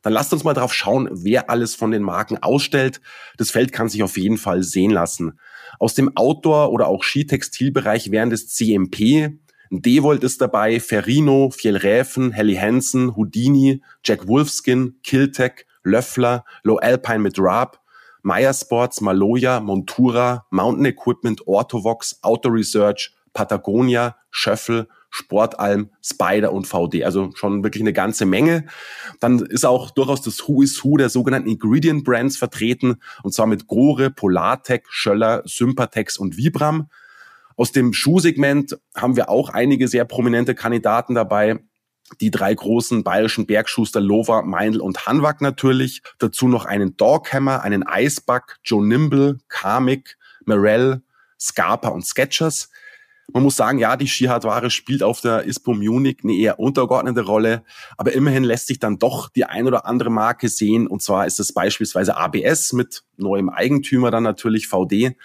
Dann 0.02 0.12
lasst 0.12 0.32
uns 0.34 0.44
mal 0.44 0.52
drauf 0.52 0.74
schauen, 0.74 1.08
wer 1.12 1.48
alles 1.48 1.74
von 1.74 1.92
den 1.92 2.02
Marken 2.02 2.36
ausstellt. 2.42 3.00
Das 3.38 3.50
Feld 3.50 3.72
kann 3.72 3.88
sich 3.88 4.02
auf 4.02 4.18
jeden 4.18 4.36
Fall 4.36 4.62
sehen 4.62 4.90
lassen. 4.90 5.38
Aus 5.78 5.94
dem 5.94 6.14
Outdoor- 6.14 6.72
oder 6.72 6.88
auch 6.88 7.04
Skitextilbereich 7.04 8.10
wären 8.10 8.28
das 8.28 8.48
CMP, 8.48 9.38
Devolt 9.74 10.22
ist 10.22 10.42
dabei, 10.42 10.80
Ferrino, 10.80 11.48
Fjellräfen, 11.50 12.32
Helly 12.32 12.56
Hansen, 12.56 13.16
Houdini, 13.16 13.80
Jack 14.04 14.28
Wolfskin, 14.28 14.96
Kiltech, 15.02 15.64
Löffler, 15.82 16.44
Low 16.62 16.76
Alpine 16.76 17.20
mit 17.20 17.38
Raab, 17.38 17.81
Meyer 18.22 18.54
Sports, 18.54 19.00
Maloya, 19.00 19.60
Montura, 19.60 20.46
Mountain 20.50 20.86
Equipment, 20.86 21.46
Orthovox, 21.46 22.18
Auto 22.22 22.48
Research, 22.48 23.14
Patagonia, 23.32 24.16
Schöffel, 24.30 24.88
Sportalm, 25.10 25.90
Spider 26.02 26.52
und 26.52 26.66
VD. 26.66 27.04
Also 27.04 27.30
schon 27.34 27.62
wirklich 27.62 27.82
eine 27.82 27.92
ganze 27.92 28.24
Menge. 28.24 28.64
Dann 29.20 29.40
ist 29.40 29.66
auch 29.66 29.90
durchaus 29.90 30.22
das 30.22 30.48
Who 30.48 30.62
is 30.62 30.82
Who 30.82 30.96
der 30.96 31.10
sogenannten 31.10 31.50
Ingredient 31.50 32.04
Brands 32.04 32.36
vertreten. 32.36 32.96
Und 33.22 33.34
zwar 33.34 33.46
mit 33.46 33.66
Gore, 33.66 34.10
Polartec, 34.10 34.86
Schöller, 34.88 35.42
Sympatex 35.44 36.16
und 36.16 36.36
Vibram. 36.36 36.88
Aus 37.56 37.72
dem 37.72 37.92
Schuhsegment 37.92 38.78
haben 38.96 39.16
wir 39.16 39.28
auch 39.28 39.50
einige 39.50 39.86
sehr 39.86 40.06
prominente 40.06 40.54
Kandidaten 40.54 41.14
dabei 41.14 41.60
die 42.20 42.30
drei 42.30 42.54
großen 42.54 43.04
bayerischen 43.04 43.46
Bergschuster 43.46 44.00
Lover, 44.00 44.42
Meindl 44.42 44.80
und 44.80 45.06
Hanwag 45.06 45.40
natürlich. 45.40 46.02
Dazu 46.18 46.48
noch 46.48 46.64
einen 46.64 46.96
Doghammer, 46.96 47.62
einen 47.62 47.86
Eisback, 47.86 48.58
Joe 48.64 48.86
Nimble, 48.86 49.38
Karmic, 49.48 50.16
Morel, 50.44 51.02
Scarpa 51.38 51.88
und 51.88 52.06
Sketchers. 52.06 52.70
Man 53.32 53.44
muss 53.44 53.56
sagen, 53.56 53.78
ja, 53.78 53.96
die 53.96 54.08
Skihardware 54.08 54.70
spielt 54.70 55.02
auf 55.02 55.20
der 55.20 55.44
ISPO 55.44 55.74
Munich 55.74 56.18
eine 56.22 56.34
eher 56.34 56.58
untergeordnete 56.58 57.22
Rolle, 57.22 57.62
aber 57.96 58.12
immerhin 58.12 58.44
lässt 58.44 58.66
sich 58.66 58.78
dann 58.78 58.98
doch 58.98 59.30
die 59.30 59.44
ein 59.44 59.66
oder 59.66 59.86
andere 59.86 60.10
Marke 60.10 60.48
sehen. 60.48 60.86
Und 60.86 61.02
zwar 61.02 61.26
ist 61.26 61.40
es 61.40 61.52
beispielsweise 61.54 62.16
ABS 62.16 62.72
mit 62.74 63.04
neuem 63.16 63.48
Eigentümer 63.48 64.10
dann 64.10 64.24
natürlich 64.24 64.68
VD. 64.68 65.16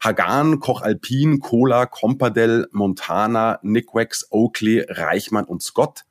Hagan, 0.00 0.60
Koch 0.60 0.82
Alpin, 0.82 1.40
Cola, 1.40 1.86
Compadel, 1.86 2.68
Montana, 2.70 3.58
Nickwax, 3.62 4.28
Oakley, 4.30 4.86
Reichmann 4.88 5.44
und 5.44 5.60
Scott. 5.60 6.04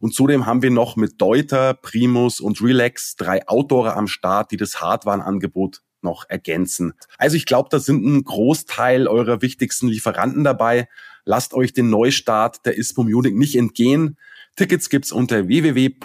Und 0.00 0.14
zudem 0.14 0.46
haben 0.46 0.62
wir 0.62 0.70
noch 0.70 0.96
mit 0.96 1.20
Deuter, 1.20 1.74
Primus 1.74 2.40
und 2.40 2.60
Relax 2.62 3.16
drei 3.16 3.46
Outdoorer 3.48 3.96
am 3.96 4.06
Start, 4.06 4.50
die 4.50 4.56
das 4.56 4.80
Hardwarenangebot 4.80 5.82
noch 6.02 6.24
ergänzen. 6.28 6.92
Also 7.18 7.36
ich 7.36 7.46
glaube, 7.46 7.68
da 7.70 7.80
sind 7.80 8.04
ein 8.04 8.22
Großteil 8.24 9.08
eurer 9.08 9.42
wichtigsten 9.42 9.88
Lieferanten 9.88 10.44
dabei. 10.44 10.88
Lasst 11.24 11.54
euch 11.54 11.72
den 11.72 11.90
Neustart 11.90 12.64
der 12.66 12.76
ISPO 12.76 13.02
Munich 13.04 13.34
nicht 13.34 13.56
entgehen. 13.56 14.18
Tickets 14.56 14.88
gibt's 14.88 15.10
unter 15.10 15.48
www.ispo.com 15.48 15.96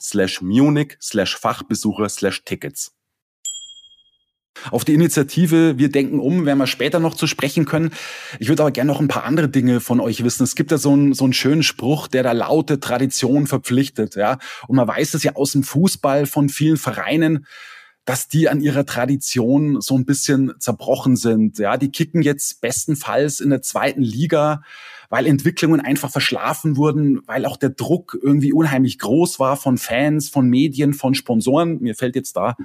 slash 0.00 0.40
Munich 0.40 0.96
slash 1.02 1.36
Fachbesucher 1.36 2.08
slash 2.08 2.44
Tickets. 2.44 2.95
Auf 4.70 4.84
die 4.84 4.94
Initiative 4.94 5.78
Wir 5.78 5.90
denken 5.90 6.20
um 6.20 6.46
werden 6.46 6.58
wir 6.58 6.66
später 6.66 7.00
noch 7.00 7.14
zu 7.14 7.26
sprechen 7.26 7.64
können. 7.64 7.90
Ich 8.38 8.48
würde 8.48 8.62
aber 8.62 8.72
gerne 8.72 8.90
noch 8.90 9.00
ein 9.00 9.08
paar 9.08 9.24
andere 9.24 9.48
Dinge 9.48 9.80
von 9.80 10.00
euch 10.00 10.24
wissen. 10.24 10.44
Es 10.44 10.54
gibt 10.54 10.70
ja 10.70 10.78
so 10.78 10.92
einen, 10.92 11.14
so 11.14 11.24
einen 11.24 11.32
schönen 11.32 11.62
Spruch, 11.62 12.08
der 12.08 12.22
da 12.22 12.32
lautet, 12.32 12.82
Tradition 12.82 13.46
verpflichtet. 13.46 14.16
Ja? 14.16 14.38
Und 14.68 14.76
man 14.76 14.88
weiß 14.88 15.14
es 15.14 15.22
ja 15.22 15.34
aus 15.34 15.52
dem 15.52 15.62
Fußball 15.62 16.26
von 16.26 16.48
vielen 16.48 16.76
Vereinen, 16.76 17.46
dass 18.06 18.28
die 18.28 18.48
an 18.48 18.60
ihrer 18.60 18.86
Tradition 18.86 19.80
so 19.80 19.96
ein 19.96 20.06
bisschen 20.06 20.54
zerbrochen 20.60 21.16
sind. 21.16 21.58
Ja, 21.58 21.76
die 21.76 21.90
kicken 21.90 22.22
jetzt 22.22 22.60
bestenfalls 22.60 23.40
in 23.40 23.50
der 23.50 23.62
zweiten 23.62 24.00
Liga, 24.00 24.62
weil 25.10 25.26
Entwicklungen 25.26 25.80
einfach 25.80 26.10
verschlafen 26.10 26.76
wurden, 26.76 27.20
weil 27.26 27.44
auch 27.44 27.56
der 27.56 27.70
Druck 27.70 28.16
irgendwie 28.22 28.52
unheimlich 28.52 28.98
groß 29.00 29.40
war 29.40 29.56
von 29.56 29.76
Fans, 29.76 30.28
von 30.28 30.48
Medien, 30.48 30.94
von 30.94 31.14
Sponsoren. 31.14 31.80
Mir 31.80 31.96
fällt 31.96 32.14
jetzt 32.14 32.36
da 32.36 32.56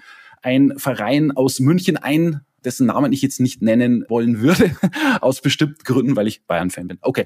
ein 0.41 0.74
Verein 0.77 1.31
aus 1.31 1.60
München 1.60 1.98
ein, 1.98 2.41
dessen 2.63 2.88
Namen 2.88 3.12
ich 3.12 3.21
jetzt 3.21 3.39
nicht 3.39 3.62
nennen 3.62 4.05
wollen 4.10 4.39
würde, 4.41 4.75
aus 5.21 5.41
bestimmten 5.41 5.83
Gründen, 5.83 6.15
weil 6.15 6.27
ich 6.27 6.45
Bayern-Fan 6.45 6.88
bin. 6.88 6.98
Okay, 7.01 7.25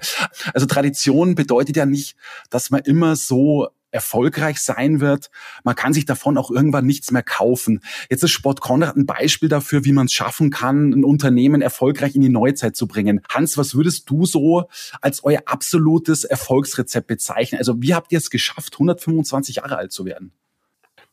also 0.53 0.65
Tradition 0.65 1.35
bedeutet 1.35 1.75
ja 1.77 1.85
nicht, 1.85 2.15
dass 2.49 2.69
man 2.69 2.81
immer 2.81 3.15
so 3.15 3.67
erfolgreich 3.95 4.59
sein 4.59 4.99
wird. 4.99 5.29
Man 5.63 5.75
kann 5.75 5.93
sich 5.93 6.05
davon 6.05 6.37
auch 6.37 6.51
irgendwann 6.51 6.85
nichts 6.85 7.11
mehr 7.11 7.23
kaufen. 7.23 7.79
Jetzt 8.09 8.23
ist 8.23 8.31
Sport 8.31 8.59
Konrad 8.59 8.97
ein 8.97 9.05
Beispiel 9.05 9.47
dafür, 9.47 9.85
wie 9.85 9.93
man 9.93 10.07
es 10.07 10.11
schaffen 10.11 10.49
kann, 10.49 10.91
ein 10.91 11.05
Unternehmen 11.05 11.61
erfolgreich 11.61 12.13
in 12.13 12.21
die 12.21 12.29
Neuzeit 12.29 12.75
zu 12.75 12.87
bringen. 12.87 13.21
Hans, 13.29 13.57
was 13.57 13.73
würdest 13.73 14.09
du 14.09 14.25
so 14.25 14.65
als 15.01 15.23
euer 15.23 15.43
absolutes 15.45 16.25
Erfolgsrezept 16.25 17.07
bezeichnen? 17.07 17.57
Also 17.57 17.81
wie 17.81 17.93
habt 17.93 18.11
ihr 18.11 18.17
es 18.17 18.29
geschafft, 18.29 18.73
125 18.73 19.57
Jahre 19.57 19.77
alt 19.77 19.93
zu 19.93 20.03
werden? 20.05 20.33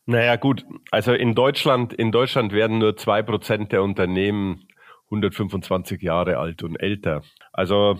Naja, 0.07 0.37
gut. 0.37 0.65
Also 0.91 1.13
in 1.13 1.35
Deutschland, 1.35 1.93
in 1.93 2.11
Deutschland 2.11 2.53
werden 2.53 2.79
nur 2.79 2.97
zwei 2.97 3.23
Prozent 3.23 3.73
der 3.73 3.83
Unternehmen 3.83 4.67
125 5.07 6.03
Jahre 6.03 6.39
alt 6.39 6.63
und 6.63 6.77
älter. 6.77 7.23
Also, 7.53 7.99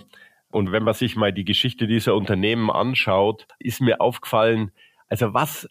und 0.51 0.73
wenn 0.73 0.83
man 0.83 0.95
sich 0.95 1.15
mal 1.17 1.33
die 1.33 1.45
Geschichte 1.45 1.87
dieser 1.87 2.15
Unternehmen 2.15 2.71
anschaut, 2.71 3.47
ist 3.59 3.81
mir 3.81 4.01
aufgefallen, 4.01 4.73
also 5.09 5.35
was, 5.35 5.69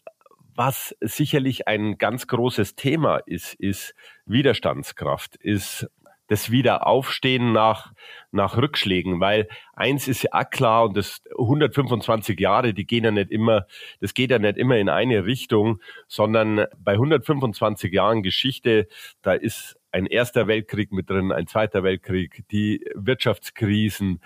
was 0.54 0.96
sicherlich 1.00 1.68
ein 1.68 1.98
ganz 1.98 2.26
großes 2.26 2.76
Thema 2.76 3.18
ist, 3.26 3.54
ist 3.54 3.94
Widerstandskraft, 4.24 5.36
ist 5.36 5.90
das 6.32 6.50
Wiederaufstehen 6.50 7.52
nach, 7.52 7.92
nach 8.30 8.56
Rückschlägen, 8.56 9.20
weil 9.20 9.48
eins 9.74 10.08
ist 10.08 10.22
ja 10.22 10.44
klar 10.44 10.86
und 10.86 10.96
das 10.96 11.22
125 11.38 12.40
Jahre, 12.40 12.72
die 12.72 12.86
gehen 12.86 13.04
ja 13.04 13.10
nicht 13.10 13.30
immer, 13.30 13.66
das 14.00 14.14
geht 14.14 14.30
ja 14.30 14.38
nicht 14.38 14.56
immer 14.56 14.78
in 14.78 14.88
eine 14.88 15.26
Richtung, 15.26 15.80
sondern 16.08 16.64
bei 16.78 16.92
125 16.92 17.92
Jahren 17.92 18.22
Geschichte, 18.22 18.88
da 19.20 19.34
ist 19.34 19.78
ein 19.90 20.06
erster 20.06 20.46
Weltkrieg 20.46 20.90
mit 20.90 21.10
drin, 21.10 21.32
ein 21.32 21.46
zweiter 21.46 21.82
Weltkrieg, 21.82 22.44
die 22.50 22.82
Wirtschaftskrisen, 22.94 24.22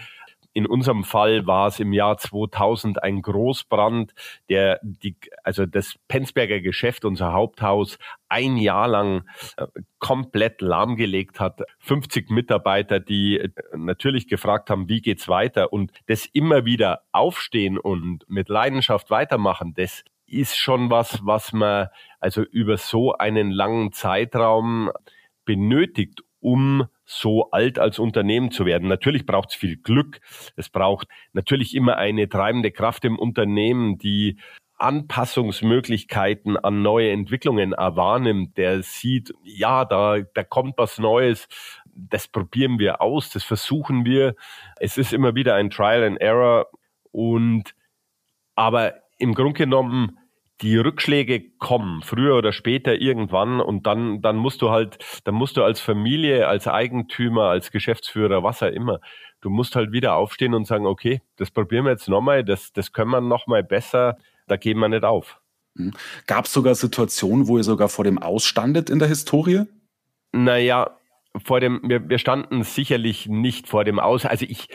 in 0.57 0.67
unserem 0.67 1.05
Fall 1.05 1.47
war 1.47 1.67
es 1.67 1.81
im 1.81 1.93
Jahr 1.93 2.17
2000 2.17 3.03
ein 3.03 3.21
Großbrand, 3.21 4.15
der 4.49 4.81
die, 4.83 5.15
also 5.45 5.67
das 5.67 5.97
Penzberger 6.09 6.61
Geschäft, 6.61 7.05
unser 7.05 7.35
Haupthaus, 7.35 7.99
ein 8.31 8.57
Jahr 8.57 8.89
lang 8.89 9.29
äh, 9.59 9.67
komplett 9.99 10.63
lahmgelegt 10.63 11.41
hat. 11.41 11.61
50 11.81 12.31
Mitarbeiter, 12.31 13.01
die 13.01 13.39
äh, 13.39 13.51
natürlich 13.77 14.29
gefragt 14.29 14.71
haben, 14.71 14.89
wie 14.89 15.03
geht's 15.03 15.29
weiter 15.29 15.75
und 15.75 15.93
das 16.07 16.25
immer 16.25 16.65
wieder 16.65 17.03
aufstehen 17.13 17.77
und 17.77 18.25
mit 18.27 18.49
Leidenschaft 18.49 19.11
weitermachen, 19.11 19.75
das 19.77 20.05
ist 20.27 20.57
schon 20.57 20.89
was, 20.89 21.21
was 21.27 21.53
man 21.53 21.89
also 22.19 22.41
über 22.41 22.79
so 22.79 23.13
einen 23.13 23.51
langen 23.51 23.93
Zeitraum 23.93 24.91
benötigt, 25.45 26.23
um 26.41 26.87
so 27.05 27.51
alt 27.51 27.79
als 27.79 27.99
Unternehmen 27.99 28.51
zu 28.51 28.67
werden. 28.67 28.89
Natürlich 28.89 29.27
braucht 29.27 29.51
es 29.51 29.55
viel 29.57 29.77
Glück. 29.77 30.21
Es 30.57 30.69
braucht 30.69 31.09
natürlich 31.33 31.75
immer 31.75 31.97
eine 31.97 32.29
treibende 32.29 32.71
Kraft 32.73 33.05
im 33.05 33.19
Unternehmen, 33.19 33.99
die 33.99 34.39
Anpassungsmöglichkeiten 34.79 36.57
an 36.57 36.83
neue 36.83 37.11
Entwicklungen 37.11 37.73
wahrnimmt, 37.73 38.59
der 38.59 38.83
sieht, 38.83 39.33
ja, 39.43 39.85
da, 39.85 40.19
da 40.35 40.45
kommt 40.45 40.77
was 40.77 40.99
Neues, 40.99 41.49
das 41.95 42.29
probieren 42.29 42.79
wir 42.79 43.01
aus, 43.01 43.31
das 43.31 43.43
versuchen 43.43 44.05
wir. 44.05 44.35
Es 44.79 44.99
ist 44.99 45.15
immer 45.15 45.35
wieder 45.35 45.55
ein 45.55 45.71
Trial 45.71 46.05
and 46.05 46.21
Error 46.21 46.67
und 47.11 47.75
aber 48.55 48.95
im 49.19 49.35
Grunde 49.35 49.55
genommen 49.55 50.19
die 50.63 50.77
Rückschläge 50.77 51.51
kommen, 51.59 52.03
früher 52.03 52.37
oder 52.37 52.53
später 52.53 52.95
irgendwann 52.95 53.61
und 53.61 53.87
dann, 53.87 54.23
dann 54.23 54.37
musst 54.37 54.63
du 54.63 54.71
halt, 54.71 54.99
dann 55.25 55.35
musst 55.35 55.57
du 55.57 55.63
als 55.63 55.81
Familie, 55.81 56.49
als 56.49 56.67
Eigentümer, 56.67 57.45
als 57.45 57.71
Geschäftsführer, 57.71 58.43
was 58.43 58.63
auch 58.63 58.71
immer, 58.71 59.01
du 59.41 59.51
musst 59.51 59.77
halt 59.77 59.93
wieder 59.93 60.15
aufstehen 60.15 60.55
und 60.55 60.67
sagen, 60.67 60.87
okay, 60.87 61.21
das 61.37 61.51
probieren 61.51 61.85
wir 61.85 61.93
jetzt 61.93 62.09
nochmal, 62.09 62.43
das, 62.43 62.73
das 62.73 62.93
können 62.93 63.11
wir 63.11 63.21
nochmal 63.21 63.63
besser, 63.63 64.17
da 64.47 64.57
geben 64.57 64.81
wir 64.81 64.89
nicht 64.89 65.05
auf. 65.05 65.41
Hm. 65.77 65.93
Gab 66.27 66.47
es 66.47 66.53
sogar 66.53 66.75
Situationen, 66.75 67.49
wo 67.49 67.59
ihr 67.59 67.65
sogar 67.65 67.89
vor 67.89 68.05
dem 68.05 68.19
ausstandet 68.19 68.89
in 68.89 68.99
der 68.99 69.09
Historie? 69.09 69.65
Naja, 70.33 70.97
vor 71.45 71.61
dem, 71.61 71.81
wir, 71.85 72.09
wir 72.09 72.19
standen 72.19 72.63
sicherlich 72.63 73.27
nicht 73.29 73.69
vor 73.69 73.85
dem 73.85 73.99
Aus. 73.99 74.25
Also 74.25 74.47
ich, 74.49 74.69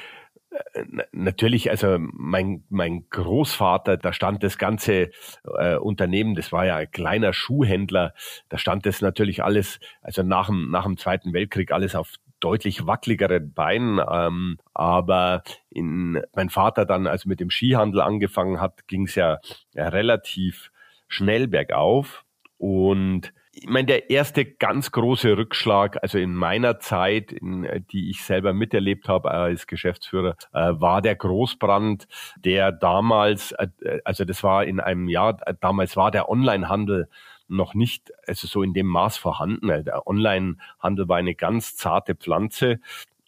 natürlich, 1.11 1.69
also 1.69 1.97
mein, 1.99 2.63
mein 2.69 3.09
Großvater, 3.09 3.97
da 3.97 4.13
stand 4.13 4.43
das 4.43 4.57
ganze 4.57 5.11
äh, 5.57 5.75
Unternehmen, 5.77 6.35
das 6.35 6.51
war 6.51 6.65
ja 6.65 6.75
ein 6.75 6.91
kleiner 6.91 7.33
Schuhhändler, 7.33 8.13
da 8.49 8.57
stand 8.57 8.85
das 8.85 9.01
natürlich 9.01 9.43
alles, 9.43 9.79
also 10.01 10.23
nach 10.23 10.47
dem, 10.47 10.69
nach 10.71 10.83
dem 10.83 10.97
Zweiten 10.97 11.33
Weltkrieg 11.33 11.71
alles 11.71 11.95
auf 11.95 12.15
deutlich 12.41 12.85
wackeligeren 12.87 13.53
Beinen. 13.53 14.01
Ähm, 14.11 14.57
aber 14.73 15.43
in, 15.69 16.21
mein 16.35 16.49
Vater 16.49 16.85
dann, 16.85 17.07
als 17.07 17.25
mit 17.25 17.39
dem 17.39 17.49
Skihandel 17.49 18.01
angefangen 18.01 18.59
hat, 18.59 18.87
ging 18.87 19.05
es 19.05 19.15
ja, 19.15 19.39
ja 19.73 19.87
relativ 19.87 20.71
schnell 21.07 21.47
bergauf. 21.47 22.25
Und 22.57 23.33
ich 23.61 23.69
meine, 23.69 23.85
der 23.85 24.09
erste 24.09 24.43
ganz 24.43 24.91
große 24.91 25.37
Rückschlag, 25.37 25.99
also 26.01 26.17
in 26.17 26.33
meiner 26.33 26.79
Zeit, 26.79 27.31
in, 27.31 27.85
die 27.91 28.09
ich 28.09 28.23
selber 28.23 28.53
miterlebt 28.53 29.07
habe 29.07 29.29
als 29.29 29.67
Geschäftsführer, 29.67 30.35
äh, 30.51 30.71
war 30.73 31.03
der 31.03 31.15
Großbrand, 31.15 32.07
der 32.37 32.71
damals, 32.71 33.51
äh, 33.51 33.67
also 34.03 34.25
das 34.25 34.41
war 34.41 34.65
in 34.65 34.79
einem 34.79 35.07
Jahr, 35.07 35.37
damals 35.59 35.95
war 35.95 36.09
der 36.09 36.27
Onlinehandel 36.27 37.07
noch 37.47 37.75
nicht, 37.75 38.11
also 38.25 38.47
so 38.47 38.63
in 38.63 38.73
dem 38.73 38.87
Maß 38.87 39.17
vorhanden. 39.17 39.67
Der 39.67 40.07
Onlinehandel 40.07 41.07
war 41.07 41.17
eine 41.17 41.35
ganz 41.35 41.75
zarte 41.75 42.15
Pflanze. 42.15 42.79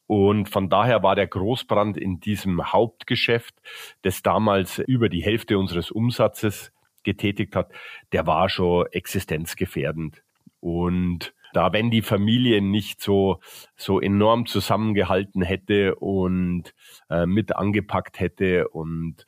Und 0.07 0.49
von 0.49 0.67
daher 0.69 1.03
war 1.03 1.15
der 1.15 1.27
Großbrand 1.27 1.95
in 1.95 2.19
diesem 2.19 2.73
Hauptgeschäft, 2.73 3.55
das 4.01 4.23
damals 4.23 4.79
über 4.79 5.09
die 5.09 5.23
Hälfte 5.23 5.57
unseres 5.57 5.91
Umsatzes 5.91 6.72
getätigt 7.03 7.55
hat, 7.55 7.71
der 8.11 8.27
war 8.27 8.49
schon 8.49 8.85
existenzgefährdend. 8.87 10.23
Und 10.59 11.33
da, 11.53 11.71
wenn 11.71 11.91
die 11.91 12.01
Familie 12.01 12.61
nicht 12.61 13.01
so, 13.01 13.39
so 13.75 14.01
enorm 14.01 14.45
zusammengehalten 14.45 15.41
hätte 15.41 15.95
und 15.95 16.73
äh, 17.09 17.25
mit 17.25 17.55
angepackt 17.55 18.19
hätte 18.19 18.67
und 18.69 19.27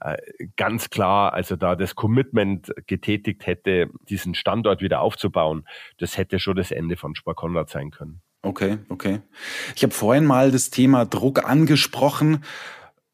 äh, 0.00 0.16
ganz 0.56 0.90
klar, 0.90 1.32
also 1.32 1.56
da 1.56 1.76
das 1.76 1.94
Commitment 1.94 2.72
getätigt 2.86 3.46
hätte, 3.46 3.88
diesen 4.08 4.34
Standort 4.34 4.82
wieder 4.82 5.00
aufzubauen, 5.00 5.64
das 5.98 6.18
hätte 6.18 6.38
schon 6.38 6.56
das 6.56 6.70
Ende 6.70 6.96
von 6.96 7.14
Spar 7.14 7.34
Konrad 7.34 7.70
sein 7.70 7.90
können. 7.90 8.20
Okay, 8.42 8.78
okay. 8.88 9.20
Ich 9.76 9.84
habe 9.84 9.94
vorhin 9.94 10.26
mal 10.26 10.50
das 10.50 10.70
Thema 10.70 11.06
Druck 11.06 11.44
angesprochen. 11.44 12.44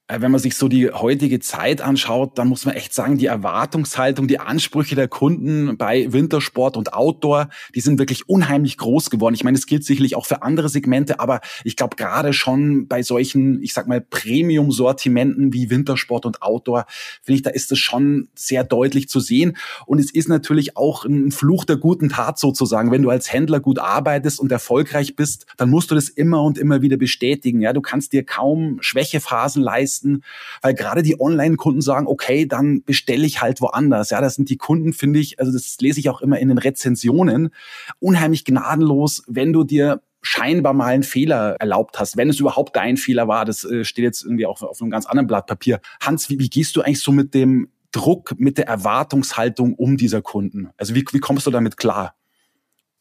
Äh, 0.09 0.21
wenn 0.23 0.31
man 0.31 0.41
sich 0.41 0.57
so 0.57 0.69
die 0.69 0.91
heutige 0.91 1.39
Zeit 1.39 1.81
anschaut, 1.81 2.39
dann 2.39 2.49
muss 2.49 2.65
man 2.65 2.75
echt 2.75 2.95
sagen, 2.95 3.19
die 3.19 3.27
Erwartungshaltung, 3.27 4.27
die 4.27 4.41
Ansprüche 4.41 4.95
der 4.95 5.07
Kunden 5.07 5.77
bei 5.77 6.13
Wintersport 6.13 6.77
und 6.77 6.95
Outdoor, 6.95 7.49
die 7.75 7.81
sind 7.81 7.99
wirklich 7.99 8.29
unheimlich 8.29 8.79
groß 8.79 9.11
geworden. 9.11 9.35
Ich 9.35 9.45
meine, 9.45 9.59
es 9.59 9.67
gilt 9.67 9.85
sicherlich 9.85 10.17
auch 10.17 10.27
für 10.27 10.43
andere 10.43 10.69
Segmente, 10.69 11.21
aber 11.21 11.41
ich 11.63 11.77
glaube 11.77 11.97
gerade 11.97 12.33
schon 12.33 12.89
bei 12.89 13.03
solchen, 13.03 13.63
ich 13.63 13.75
sag 13.75 13.87
mal, 13.87 14.01
Premium-Sortimenten 14.01 15.53
wie 15.53 15.71
Wintersport 15.71 16.25
und 16.25 16.43
Outdoor, 16.43 16.87
finde 17.23 17.37
ich, 17.37 17.43
da 17.43 17.51
ist 17.51 17.71
es 17.71 17.79
schon 17.79 18.29
sehr 18.35 18.65
deutlich 18.65 19.09
zu 19.09 19.21
sehen. 19.21 19.57
Und 19.87 19.99
es 19.99 20.11
ist 20.11 20.29
natürlich 20.29 20.77
auch 20.77 21.05
ein 21.05 21.31
Fluch 21.31 21.67
der 21.67 21.77
guten 21.77 22.09
Tat 22.09 22.39
sozusagen. 22.39 22.91
Wenn 22.91 23.03
du 23.03 23.11
als 23.11 23.31
Händler 23.31 23.61
gut 23.61 23.79
arbeitest 23.79 24.41
und 24.41 24.51
erfolgreich 24.51 25.17
bist, 25.17 25.47
dann 25.59 25.69
musst 25.69 25.91
du 25.91 25.95
das 25.95 26.09
immer 26.09 26.43
und 26.43 26.57
immer 26.57 26.81
wieder 26.81 26.97
bestätigen. 26.97 27.61
Ja, 27.61 27.75
du 27.75 27.83
kannst 27.83 28.15
dir 28.15 28.25
kaum 28.25 28.79
Schwächephasen 28.81 29.63
leisten 29.63 29.98
leisten, 29.99 30.23
weil 30.63 30.75
gerade 30.75 31.03
die 31.03 31.21
Online-Kunden 31.21 31.81
sagen, 31.81 32.07
okay, 32.07 32.47
dann 32.47 32.83
bestelle 32.85 33.27
ich 33.27 33.41
halt 33.41 33.61
woanders. 33.61 34.11
Ja, 34.11 34.21
das 34.21 34.35
sind 34.35 34.51
die 34.51 34.57
Kunden, 34.57 34.93
finde 34.93 35.19
ich, 35.19 35.39
also 35.39 35.53
das 35.53 35.77
lese 35.81 36.01
ich 36.01 36.11
auch 36.11 36.21
immer 36.21 36.39
in 36.39 36.49
den 36.49 36.59
Rezensionen, 36.59 37.51
unheimlich 37.99 38.45
gnadenlos, 38.45 39.23
wenn 39.27 39.53
du 39.53 39.65
dir 39.65 40.01
scheinbar 40.21 40.73
mal 40.73 40.87
einen 40.87 41.05
Fehler 41.05 41.57
erlaubt 41.61 42.01
hast, 42.01 42.17
wenn 42.17 42.29
es 42.29 42.41
überhaupt 42.41 42.75
dein 42.75 42.97
Fehler 42.97 43.29
war. 43.29 43.45
Das 43.45 43.65
äh, 43.65 43.85
steht 43.85 44.05
jetzt 44.05 44.25
irgendwie 44.25 44.47
auch 44.47 44.61
auf 44.63 44.81
einem 44.81 44.91
ganz 44.91 45.07
anderen 45.07 45.29
Blatt 45.29 45.47
Papier. 45.47 45.81
Hans, 46.03 46.29
wie, 46.29 46.39
wie 46.41 46.51
gehst 46.51 46.75
du 46.75 46.83
eigentlich 46.83 47.01
so 47.01 47.13
mit 47.13 47.35
dem 47.35 47.69
Druck, 47.93 48.35
mit 48.37 48.59
der 48.59 48.67
Erwartungshaltung 48.67 49.75
um 49.75 49.97
dieser 49.97 50.21
Kunden? 50.21 50.71
Also 50.77 50.95
wie, 50.95 51.05
wie 51.13 51.21
kommst 51.21 51.47
du 51.47 51.51
damit 51.51 51.77
klar? 51.77 52.15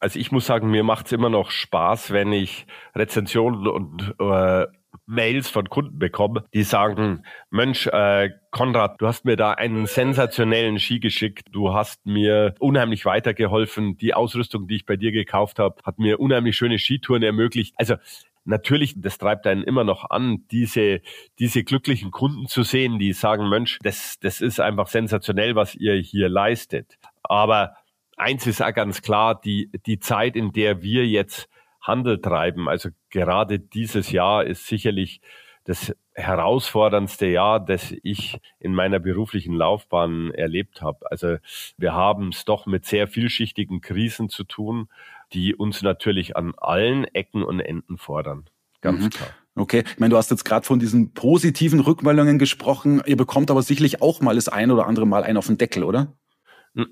Also 0.00 0.20
ich 0.20 0.30
muss 0.30 0.46
sagen, 0.46 0.70
mir 0.70 0.84
macht 0.84 1.06
es 1.06 1.12
immer 1.12 1.28
noch 1.28 1.50
Spaß, 1.50 2.12
wenn 2.12 2.32
ich 2.32 2.66
Rezensionen 2.94 3.66
und 3.66 4.14
äh, 4.20 4.66
Mails 5.06 5.48
von 5.48 5.68
Kunden 5.68 5.98
bekomme, 5.98 6.44
die 6.52 6.62
sagen, 6.62 7.24
Mensch, 7.50 7.86
äh, 7.86 8.30
Konrad, 8.50 9.00
du 9.00 9.06
hast 9.06 9.24
mir 9.24 9.36
da 9.36 9.52
einen 9.52 9.86
sensationellen 9.86 10.78
Ski 10.78 11.00
geschickt, 11.00 11.48
du 11.52 11.72
hast 11.72 12.04
mir 12.06 12.54
unheimlich 12.58 13.04
weitergeholfen, 13.04 13.96
die 13.96 14.14
Ausrüstung, 14.14 14.66
die 14.66 14.76
ich 14.76 14.86
bei 14.86 14.96
dir 14.96 15.12
gekauft 15.12 15.58
habe, 15.58 15.76
hat 15.84 15.98
mir 15.98 16.20
unheimlich 16.20 16.56
schöne 16.56 16.78
Skitouren 16.78 17.22
ermöglicht. 17.22 17.74
Also 17.76 17.96
natürlich, 18.44 18.94
das 18.96 19.18
treibt 19.18 19.46
einen 19.46 19.62
immer 19.62 19.84
noch 19.84 20.10
an, 20.10 20.44
diese, 20.50 21.00
diese 21.38 21.64
glücklichen 21.64 22.10
Kunden 22.10 22.46
zu 22.46 22.62
sehen, 22.62 22.98
die 22.98 23.12
sagen, 23.12 23.48
Mensch, 23.48 23.78
das, 23.82 24.18
das 24.20 24.40
ist 24.40 24.60
einfach 24.60 24.88
sensationell, 24.88 25.54
was 25.54 25.74
ihr 25.74 25.94
hier 25.94 26.28
leistet. 26.28 26.98
Aber 27.22 27.74
eins 28.16 28.46
ist 28.46 28.62
auch 28.62 28.74
ganz 28.74 29.02
klar, 29.02 29.40
die, 29.40 29.70
die 29.86 29.98
Zeit, 29.98 30.34
in 30.34 30.52
der 30.52 30.82
wir 30.82 31.06
jetzt 31.06 31.48
Handel 31.88 32.20
treiben. 32.20 32.68
Also 32.68 32.90
gerade 33.10 33.58
dieses 33.58 34.12
Jahr 34.12 34.44
ist 34.44 34.68
sicherlich 34.68 35.20
das 35.64 35.94
herausforderndste 36.14 37.26
Jahr, 37.26 37.60
das 37.60 37.92
ich 38.02 38.38
in 38.58 38.74
meiner 38.74 38.98
beruflichen 38.98 39.54
Laufbahn 39.54 40.30
erlebt 40.32 40.80
habe. 40.80 41.10
Also 41.10 41.36
wir 41.76 41.92
haben 41.92 42.28
es 42.28 42.44
doch 42.44 42.66
mit 42.66 42.86
sehr 42.86 43.06
vielschichtigen 43.06 43.80
Krisen 43.80 44.28
zu 44.28 44.44
tun, 44.44 44.88
die 45.32 45.54
uns 45.54 45.82
natürlich 45.82 46.36
an 46.36 46.54
allen 46.56 47.04
Ecken 47.04 47.42
und 47.42 47.60
Enden 47.60 47.98
fordern. 47.98 48.48
Ganz 48.80 49.04
mhm. 49.04 49.10
klar. 49.10 49.30
Okay, 49.56 49.82
ich 49.86 49.98
meine, 49.98 50.10
du 50.10 50.16
hast 50.16 50.30
jetzt 50.30 50.44
gerade 50.44 50.64
von 50.64 50.78
diesen 50.78 51.12
positiven 51.12 51.80
Rückmeldungen 51.80 52.38
gesprochen. 52.38 53.02
Ihr 53.06 53.16
bekommt 53.16 53.50
aber 53.50 53.62
sicherlich 53.62 54.00
auch 54.00 54.20
mal 54.20 54.36
das 54.36 54.48
ein 54.48 54.70
oder 54.70 54.86
andere 54.86 55.06
Mal 55.06 55.24
einen 55.24 55.36
auf 55.36 55.48
den 55.48 55.58
Deckel, 55.58 55.82
oder? 55.82 56.12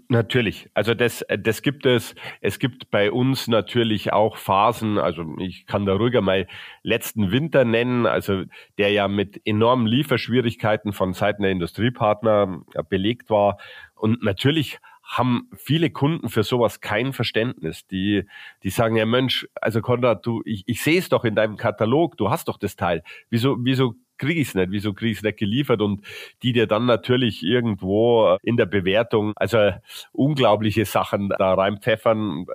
Natürlich. 0.09 0.69
Also 0.75 0.95
das, 0.95 1.25
das 1.39 1.63
gibt 1.63 1.87
es. 1.87 2.17
Es 2.41 2.59
gibt 2.59 2.91
bei 2.91 3.13
uns 3.13 3.47
natürlich 3.47 4.13
auch 4.13 4.37
Phasen. 4.37 4.99
Also 4.99 5.37
ich 5.39 5.67
kann 5.67 5.87
da 5.87 5.95
ruhiger 5.95 6.23
mal 6.23 6.49
letzten 6.83 7.31
Winter 7.31 7.65
nennen, 7.65 8.05
also 8.05 8.43
der 8.79 8.91
ja 8.91 9.07
mit 9.07 9.41
enormen 9.45 9.87
Lieferschwierigkeiten 9.87 10.93
von 10.93 11.13
Seiten 11.13 11.43
der 11.43 11.53
Industriepartner 11.53 12.63
belegt 12.89 13.31
war. 13.31 13.59
Und 13.95 14.25
natürlich 14.25 14.79
haben 15.05 15.49
viele 15.55 15.91
Kunden 15.91 16.29
für 16.31 16.43
sowas 16.43 16.81
kein 16.81 17.13
Verständnis. 17.13 17.87
Die, 17.87 18.25
die 18.65 18.71
sagen 18.71 18.97
ja, 18.97 19.07
Mensch, 19.07 19.47
also 19.55 19.81
Konrad, 19.83 20.27
du, 20.27 20.43
ich, 20.45 20.65
ich 20.67 20.83
sehe 20.83 20.99
es 20.99 21.09
doch 21.09 21.25
in 21.25 21.37
deinem 21.37 21.57
Katalog, 21.57 22.17
du 22.17 22.29
hast 22.29 22.49
doch 22.49 22.59
das 22.59 22.75
Teil. 22.75 23.05
Wieso, 23.31 23.57
wieso 23.61 23.95
kriege 24.19 24.41
ich 24.41 24.49
es 24.49 24.55
nicht, 24.55 24.71
wieso 24.71 24.95
kriege 24.95 25.13
ich 25.13 25.19
es 25.19 25.23
nicht 25.23 25.39
geliefert 25.39 25.81
und 25.81 26.03
die 26.43 26.53
dir 26.53 26.67
dann 26.67 26.87
natürlich 26.87 27.43
irgendwo 27.43 28.37
in 28.43 28.57
der 28.57 28.67
Bewertung, 28.67 29.33
also 29.37 29.73
unglaubliche 30.13 30.85
Sachen 30.85 31.31
da 31.39 31.55
reinpfeffern, 31.55 32.47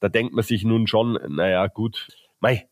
da 0.00 0.08
denkt 0.08 0.34
man 0.34 0.44
sich 0.44 0.64
nun 0.64 0.86
schon, 0.86 1.18
naja 1.28 1.66
gut, 1.66 2.08
mei, 2.40 2.68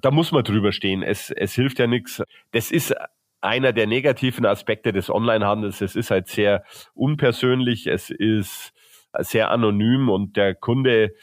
da 0.00 0.10
muss 0.10 0.32
man 0.32 0.44
drüber 0.44 0.72
stehen, 0.72 1.02
es, 1.02 1.30
es 1.30 1.54
hilft 1.54 1.78
ja 1.78 1.86
nichts. 1.86 2.22
Das 2.50 2.70
ist 2.70 2.94
einer 3.40 3.72
der 3.72 3.86
negativen 3.86 4.46
Aspekte 4.46 4.92
des 4.92 5.10
Onlinehandels. 5.10 5.80
Es 5.80 5.96
ist 5.96 6.10
halt 6.10 6.28
sehr 6.28 6.64
unpersönlich, 6.94 7.86
es 7.86 8.10
ist 8.10 8.72
sehr 9.18 9.50
anonym 9.50 10.08
und 10.08 10.36
der 10.36 10.54
Kunde 10.54 11.14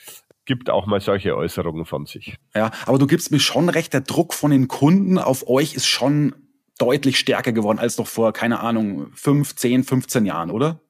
gibt 0.50 0.72
auch 0.72 0.88
mal 0.88 1.00
solche 1.00 1.38
Äußerungen 1.38 1.86
von 1.86 2.08
sich. 2.08 2.38
Ja, 2.56 2.72
aber 2.88 2.98
du 2.98 3.06
gibst 3.06 3.32
mir 3.32 3.40
schon 3.40 3.70
recht, 3.70 3.94
der 3.94 4.02
Druck 4.02 4.34
von 4.34 4.50
den 4.50 4.68
Kunden 4.68 5.20
auf 5.20 5.48
euch 5.48 5.76
ist 5.76 5.86
schon 5.86 6.34
deutlich 6.80 7.20
stärker 7.20 7.52
geworden 7.52 7.78
als 7.78 8.00
noch 8.00 8.08
vor, 8.08 8.34
keine 8.34 8.62
Ahnung, 8.62 9.12
fünf, 9.14 9.56
zehn, 9.56 9.84
15 9.84 10.26
Jahren, 10.26 10.50
oder? 10.50 10.82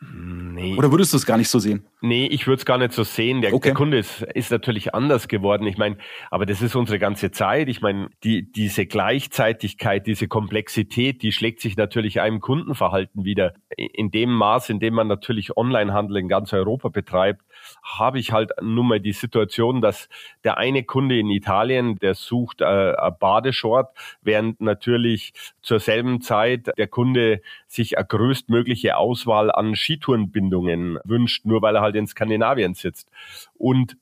Nee. 0.00 0.76
Oder 0.76 0.92
würdest 0.92 1.14
du 1.14 1.16
es 1.16 1.24
gar 1.24 1.38
nicht 1.38 1.48
so 1.48 1.58
sehen? 1.58 1.86
Nee, 2.02 2.26
ich 2.26 2.46
würde 2.46 2.58
es 2.60 2.66
gar 2.66 2.76
nicht 2.76 2.92
so 2.92 3.02
sehen. 3.02 3.40
Der, 3.40 3.54
okay. 3.54 3.68
der 3.68 3.74
Kunde 3.74 3.98
ist, 3.98 4.20
ist 4.34 4.50
natürlich 4.50 4.94
anders 4.94 5.26
geworden. 5.26 5.66
Ich 5.66 5.78
meine, 5.78 5.96
aber 6.30 6.44
das 6.44 6.60
ist 6.60 6.76
unsere 6.76 6.98
ganze 6.98 7.30
Zeit. 7.30 7.68
Ich 7.68 7.80
meine, 7.80 8.10
die, 8.22 8.52
diese 8.52 8.84
Gleichzeitigkeit, 8.84 10.06
diese 10.06 10.28
Komplexität, 10.28 11.22
die 11.22 11.32
schlägt 11.32 11.60
sich 11.60 11.78
natürlich 11.78 12.20
einem 12.20 12.40
Kundenverhalten 12.40 13.24
wieder. 13.24 13.54
In 13.74 14.10
dem 14.10 14.30
Maß, 14.32 14.68
in 14.68 14.80
dem 14.80 14.92
man 14.92 15.08
natürlich 15.08 15.56
Onlinehandel 15.56 16.18
in 16.18 16.28
ganz 16.28 16.52
Europa 16.52 16.90
betreibt, 16.90 17.42
habe 17.82 18.18
ich 18.18 18.32
halt 18.32 18.52
nun 18.60 18.88
mal 18.88 19.00
die 19.00 19.12
Situation, 19.12 19.80
dass 19.80 20.08
der 20.44 20.58
eine 20.58 20.84
Kunde 20.84 21.18
in 21.18 21.30
Italien, 21.30 21.96
der 21.98 22.14
sucht 22.14 22.60
äh, 22.60 22.64
ein 22.64 23.14
Badeshort, 23.18 23.96
während 24.22 24.60
natürlich 24.60 25.32
zur 25.62 25.80
selben 25.80 26.20
Zeit 26.20 26.70
der 26.76 26.88
Kunde 26.88 27.40
sich 27.66 27.98
eine 27.98 28.06
größtmögliche 28.06 28.96
Auswahl 28.96 29.50
an 29.50 29.74
Skitourenbindungen 29.74 30.98
wünscht, 31.04 31.44
nur 31.44 31.62
weil 31.62 31.76
er 31.76 31.82
halt 31.82 31.96
in 31.96 32.06
Skandinavien 32.06 32.74
sitzt. 32.74 33.10
Und 33.54 33.96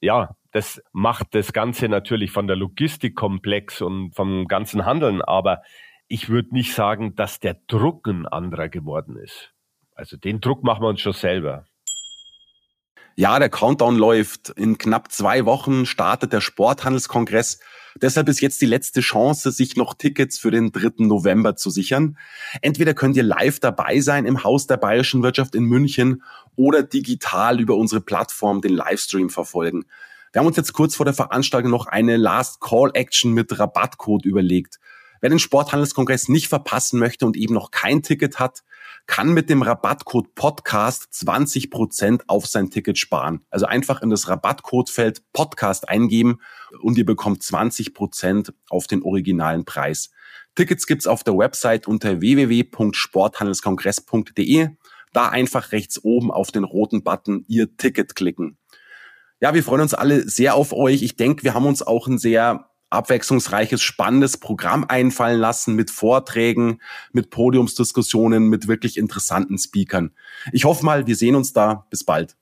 ja, 0.00 0.36
das 0.52 0.82
macht 0.92 1.34
das 1.34 1.52
Ganze 1.52 1.88
natürlich 1.88 2.30
von 2.30 2.46
der 2.46 2.56
Logistik 2.56 3.14
komplex 3.14 3.82
und 3.82 4.14
vom 4.14 4.46
ganzen 4.48 4.84
Handeln, 4.84 5.20
aber 5.22 5.62
ich 6.08 6.28
würde 6.28 6.54
nicht 6.54 6.72
sagen, 6.72 7.14
dass 7.14 7.40
der 7.40 7.58
Druck 7.66 8.06
ein 8.06 8.26
anderer 8.26 8.68
geworden 8.68 9.16
ist. 9.16 9.52
Also 9.94 10.16
den 10.16 10.40
Druck 10.40 10.62
machen 10.62 10.82
wir 10.82 10.88
uns 10.88 11.00
schon 11.00 11.12
selber. 11.12 11.64
Ja, 13.18 13.38
der 13.38 13.48
Countdown 13.48 13.96
läuft. 13.96 14.50
In 14.50 14.76
knapp 14.76 15.10
zwei 15.10 15.46
Wochen 15.46 15.86
startet 15.86 16.34
der 16.34 16.42
Sporthandelskongress. 16.42 17.60
Deshalb 17.94 18.28
ist 18.28 18.42
jetzt 18.42 18.60
die 18.60 18.66
letzte 18.66 19.00
Chance, 19.00 19.52
sich 19.52 19.74
noch 19.74 19.94
Tickets 19.94 20.38
für 20.38 20.50
den 20.50 20.70
3. 20.70 21.06
November 21.06 21.56
zu 21.56 21.70
sichern. 21.70 22.18
Entweder 22.60 22.92
könnt 22.92 23.16
ihr 23.16 23.22
live 23.22 23.58
dabei 23.58 24.00
sein 24.00 24.26
im 24.26 24.44
Haus 24.44 24.66
der 24.66 24.76
Bayerischen 24.76 25.22
Wirtschaft 25.22 25.54
in 25.54 25.64
München 25.64 26.22
oder 26.56 26.82
digital 26.82 27.58
über 27.58 27.76
unsere 27.76 28.02
Plattform 28.02 28.60
den 28.60 28.74
Livestream 28.74 29.30
verfolgen. 29.30 29.86
Wir 30.34 30.40
haben 30.40 30.46
uns 30.46 30.58
jetzt 30.58 30.74
kurz 30.74 30.94
vor 30.94 31.06
der 31.06 31.14
Veranstaltung 31.14 31.70
noch 31.70 31.86
eine 31.86 32.18
Last 32.18 32.60
Call 32.60 32.90
Action 32.92 33.32
mit 33.32 33.58
Rabattcode 33.58 34.26
überlegt. 34.26 34.78
Wer 35.22 35.30
den 35.30 35.38
Sporthandelskongress 35.38 36.28
nicht 36.28 36.48
verpassen 36.48 36.98
möchte 36.98 37.24
und 37.24 37.38
eben 37.38 37.54
noch 37.54 37.70
kein 37.70 38.02
Ticket 38.02 38.38
hat, 38.38 38.62
kann 39.06 39.32
mit 39.32 39.48
dem 39.50 39.62
Rabattcode 39.62 40.34
Podcast 40.34 41.08
20% 41.12 42.22
auf 42.26 42.46
sein 42.46 42.70
Ticket 42.70 42.98
sparen. 42.98 43.46
Also 43.50 43.66
einfach 43.66 44.02
in 44.02 44.10
das 44.10 44.28
Rabattcodefeld 44.28 45.22
Podcast 45.32 45.88
eingeben 45.88 46.40
und 46.82 46.98
ihr 46.98 47.06
bekommt 47.06 47.42
20% 47.42 48.52
auf 48.68 48.86
den 48.86 49.02
originalen 49.02 49.64
Preis. 49.64 50.10
Tickets 50.54 50.86
gibt's 50.86 51.06
auf 51.06 51.22
der 51.22 51.36
Website 51.36 51.86
unter 51.86 52.20
www.sporthandelskongress.de. 52.20 54.70
Da 55.12 55.28
einfach 55.28 55.72
rechts 55.72 56.02
oben 56.02 56.30
auf 56.30 56.50
den 56.50 56.64
roten 56.64 57.02
Button 57.02 57.44
Ihr 57.46 57.76
Ticket 57.76 58.16
klicken. 58.16 58.56
Ja, 59.40 59.54
wir 59.54 59.62
freuen 59.62 59.82
uns 59.82 59.94
alle 59.94 60.28
sehr 60.28 60.54
auf 60.54 60.72
euch. 60.72 61.02
Ich 61.02 61.16
denke, 61.16 61.42
wir 61.42 61.54
haben 61.54 61.66
uns 61.66 61.82
auch 61.82 62.08
ein 62.08 62.18
sehr 62.18 62.70
abwechslungsreiches, 62.90 63.82
spannendes 63.82 64.36
Programm 64.36 64.84
einfallen 64.88 65.40
lassen 65.40 65.74
mit 65.74 65.90
Vorträgen, 65.90 66.80
mit 67.12 67.30
Podiumsdiskussionen, 67.30 68.48
mit 68.48 68.68
wirklich 68.68 68.96
interessanten 68.96 69.58
Speakern. 69.58 70.12
Ich 70.52 70.64
hoffe 70.64 70.84
mal, 70.84 71.06
wir 71.06 71.16
sehen 71.16 71.34
uns 71.34 71.52
da. 71.52 71.86
Bis 71.90 72.04
bald. 72.04 72.36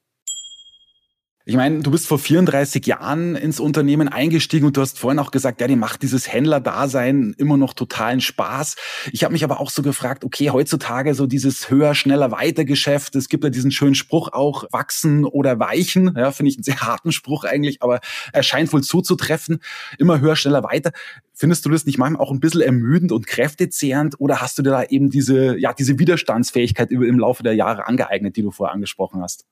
Ich 1.47 1.57
meine, 1.57 1.81
du 1.81 1.91
bist 1.91 2.07
vor 2.07 2.19
34 2.19 2.87
Jahren 2.87 3.37
ins 3.37 3.61
Unternehmen 3.61 4.09
eingestiegen 4.09 4.65
und 4.65 4.79
du 4.79 4.81
hast 4.81 4.99
vorhin 4.99 5.19
auch 5.19 5.31
gesagt, 5.31 5.61
ja, 5.61 5.67
die 5.67 5.77
macht 5.77 6.01
dieses 6.01 6.33
Händlerdasein 6.33 7.35
immer 7.37 7.59
noch 7.59 7.75
totalen 7.75 8.23
Spaß. 8.23 8.77
Ich 9.13 9.25
habe 9.25 9.33
mich 9.33 9.45
aber 9.45 9.61
auch 9.61 9.69
so 9.69 9.83
gefragt, 9.83 10.25
okay, 10.25 10.49
heutzutage 10.49 11.15
so 11.15 11.27
dieses 11.27 11.69
höher, 11.69 11.95
schneller, 11.95 12.31
weiter 12.31 12.65
Geschäft, 12.65 13.15
es 13.15 13.29
gibt 13.29 13.45
ja 13.45 13.51
diesen 13.51 13.73
schönen 13.73 13.95
Spruch 13.95 14.33
auch, 14.33 14.65
wachsen 14.73 15.27
oder 15.27 15.59
weichen, 15.59 16.15
ja, 16.17 16.33
finde 16.33 16.49
ich 16.49 16.57
einen 16.57 16.65
sehr 16.65 16.81
harten 16.81 17.13
Spruch 17.13 17.45
eigentlich, 17.45 17.83
aber 17.83 18.01
er 18.33 18.43
scheint 18.43 18.73
wohl 18.73 18.83
zuzutreffen, 18.83 19.61
immer 19.99 20.21
höher, 20.21 20.37
schneller, 20.37 20.63
weiter. 20.63 20.93
Findest 21.35 21.67
du 21.67 21.69
das 21.69 21.85
nicht 21.85 21.99
manchmal 21.99 22.23
auch 22.23 22.31
ein 22.31 22.41
bisschen 22.41 22.63
ermüdend 22.63 23.13
und 23.13 23.27
kräftezehrend 23.27 24.19
oder 24.19 24.41
hast 24.41 24.57
du 24.57 24.63
dir 24.63 24.71
da 24.71 24.85
eben 24.85 25.11
diese, 25.11 25.59
ja, 25.59 25.75
diese 25.75 25.99
Widerstandsfähigkeit 25.99 26.91
im 26.91 27.19
Laufe 27.19 27.43
der 27.43 27.53
Jahre 27.53 27.87
angeeignet, 27.87 28.35
die 28.35 28.43
du 28.43 28.51
vorher 28.51 28.73
angesprochen 28.73 29.21
hast? 29.21 29.45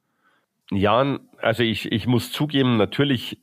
Ja, 0.74 1.18
also 1.38 1.62
ich, 1.62 1.92
ich 1.92 2.06
muss 2.06 2.32
zugeben, 2.32 2.78
natürlich 2.78 3.38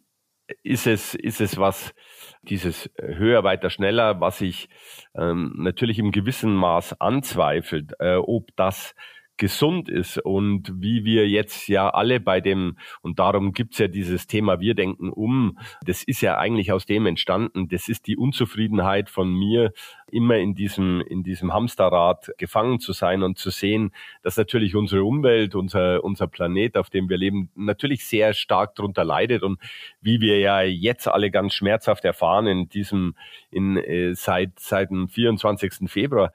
ist 0.63 0.87
es, 0.87 1.13
ist 1.13 1.41
es 1.41 1.57
was, 1.57 1.93
dieses 2.41 2.89
höher, 2.97 3.43
weiter, 3.43 3.69
schneller, 3.69 4.19
was 4.19 4.41
ich 4.41 4.67
ähm, 5.15 5.53
natürlich 5.57 5.99
im 5.99 6.11
gewissen 6.11 6.55
Maß 6.55 6.99
anzweifelt, 6.99 7.93
äh, 7.99 8.15
ob 8.15 8.55
das 8.55 8.95
gesund 9.39 9.89
ist 9.89 10.19
und 10.19 10.71
wie 10.75 11.05
wir 11.05 11.27
jetzt 11.27 11.67
ja 11.67 11.89
alle 11.89 12.19
bei 12.19 12.41
dem, 12.41 12.77
und 13.01 13.17
darum 13.17 13.53
gibt's 13.53 13.79
ja 13.79 13.87
dieses 13.87 14.27
Thema 14.27 14.59
Wir 14.59 14.75
denken 14.75 15.09
um, 15.09 15.57
das 15.83 16.03
ist 16.03 16.21
ja 16.21 16.37
eigentlich 16.37 16.71
aus 16.71 16.85
dem 16.85 17.07
entstanden, 17.07 17.67
das 17.69 17.89
ist 17.89 18.05
die 18.05 18.17
Unzufriedenheit 18.17 19.09
von 19.09 19.33
mir, 19.33 19.71
immer 20.11 20.37
in 20.37 20.55
diesem, 20.55 21.01
in 21.01 21.23
diesem 21.23 21.53
Hamsterrad 21.53 22.31
gefangen 22.37 22.79
zu 22.79 22.93
sein 22.93 23.23
und 23.23 23.37
zu 23.37 23.49
sehen, 23.49 23.91
dass 24.21 24.37
natürlich 24.37 24.75
unsere 24.75 25.03
Umwelt, 25.03 25.55
unser, 25.55 26.03
unser 26.03 26.27
Planet, 26.27 26.77
auf 26.77 26.89
dem 26.89 27.09
wir 27.09 27.17
leben, 27.17 27.49
natürlich 27.55 28.05
sehr 28.05 28.33
stark 28.33 28.75
darunter 28.75 29.03
leidet 29.03 29.43
und 29.43 29.59
wie 30.01 30.19
wir 30.19 30.39
ja 30.39 30.61
jetzt 30.61 31.07
alle 31.07 31.31
ganz 31.31 31.53
schmerzhaft 31.53 32.05
erfahren 32.05 32.47
in 32.47 32.69
diesem, 32.69 33.15
in, 33.51 33.77
äh, 33.77 34.13
seit, 34.15 34.59
seit 34.59 34.89
dem 34.89 35.07
24. 35.07 35.89
Februar, 35.89 36.33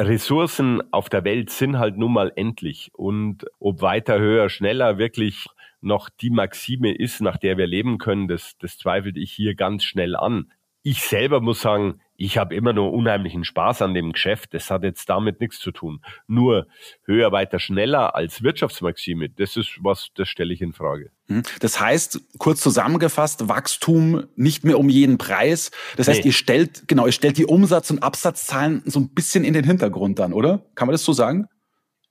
Ressourcen 0.00 0.82
auf 0.92 1.08
der 1.08 1.24
Welt 1.24 1.50
sind 1.50 1.78
halt 1.78 1.96
nun 1.96 2.12
mal 2.12 2.32
endlich. 2.34 2.90
Und 2.94 3.44
ob 3.58 3.82
weiter, 3.82 4.18
höher, 4.18 4.48
schneller 4.48 4.98
wirklich 4.98 5.46
noch 5.80 6.08
die 6.08 6.30
Maxime 6.30 6.94
ist, 6.94 7.20
nach 7.20 7.36
der 7.36 7.56
wir 7.58 7.66
leben 7.66 7.98
können, 7.98 8.28
das, 8.28 8.56
das 8.58 8.78
zweifelt 8.78 9.16
ich 9.16 9.32
hier 9.32 9.54
ganz 9.54 9.84
schnell 9.84 10.16
an. 10.16 10.52
Ich 10.82 11.02
selber 11.02 11.40
muss 11.40 11.60
sagen, 11.60 12.00
ich 12.24 12.38
habe 12.38 12.54
immer 12.54 12.72
nur 12.72 12.92
unheimlichen 12.92 13.42
Spaß 13.42 13.82
an 13.82 13.94
dem 13.94 14.12
Geschäft. 14.12 14.54
Das 14.54 14.70
hat 14.70 14.84
jetzt 14.84 15.08
damit 15.10 15.40
nichts 15.40 15.58
zu 15.58 15.72
tun. 15.72 16.00
Nur 16.28 16.68
höher, 17.04 17.32
weiter, 17.32 17.58
schneller 17.58 18.14
als 18.14 18.44
Wirtschaftsmaxime, 18.44 19.28
das 19.28 19.56
ist 19.56 19.78
was, 19.82 20.10
das 20.14 20.28
stelle 20.28 20.54
ich 20.54 20.62
in 20.62 20.72
Frage. 20.72 21.10
Mhm. 21.26 21.42
Das 21.58 21.80
heißt, 21.80 22.20
kurz 22.38 22.60
zusammengefasst, 22.60 23.48
Wachstum 23.48 24.24
nicht 24.36 24.62
mehr 24.62 24.78
um 24.78 24.88
jeden 24.88 25.18
Preis. 25.18 25.72
Das 25.96 26.06
heißt, 26.06 26.20
nee. 26.20 26.26
ihr 26.26 26.32
stellt, 26.32 26.86
genau, 26.86 27.06
ihr 27.06 27.12
stellt 27.12 27.38
die 27.38 27.46
Umsatz- 27.46 27.90
und 27.90 28.04
Absatzzahlen 28.04 28.82
so 28.84 29.00
ein 29.00 29.08
bisschen 29.08 29.42
in 29.42 29.54
den 29.54 29.64
Hintergrund 29.64 30.20
dann, 30.20 30.32
oder? 30.32 30.64
Kann 30.76 30.86
man 30.86 30.92
das 30.92 31.04
so 31.04 31.12
sagen? 31.12 31.48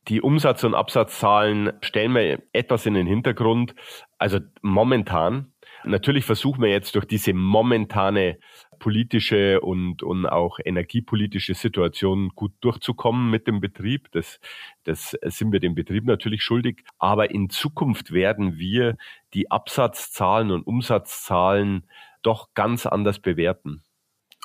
Die 0.09 0.21
Umsatz- 0.21 0.65
und 0.65 0.75
Absatzzahlen 0.75 1.71
stellen 1.79 2.13
wir 2.15 2.41
etwas 2.51 2.85
in 2.85 2.95
den 2.95 3.07
Hintergrund. 3.07 3.75
Also 4.17 4.39
momentan 4.61 5.50
Natürlich 5.83 6.25
versuchen 6.25 6.61
wir 6.61 6.69
jetzt 6.69 6.95
durch 6.95 7.05
diese 7.05 7.33
momentane 7.33 8.37
politische 8.79 9.61
und, 9.61 10.01
und 10.01 10.25
auch 10.25 10.59
energiepolitische 10.63 11.53
Situation 11.53 12.29
gut 12.35 12.51
durchzukommen 12.61 13.29
mit 13.29 13.47
dem 13.47 13.61
Betrieb. 13.61 14.07
Das, 14.11 14.39
das 14.83 15.15
sind 15.23 15.51
wir 15.51 15.59
dem 15.59 15.75
Betrieb 15.75 16.05
natürlich 16.05 16.43
schuldig. 16.43 16.83
Aber 16.97 17.31
in 17.31 17.49
Zukunft 17.49 18.11
werden 18.11 18.57
wir 18.57 18.97
die 19.33 19.51
Absatzzahlen 19.51 20.51
und 20.51 20.63
Umsatzzahlen 20.63 21.85
doch 22.23 22.49
ganz 22.53 22.85
anders 22.85 23.19
bewerten. 23.19 23.83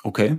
Okay. 0.03 0.37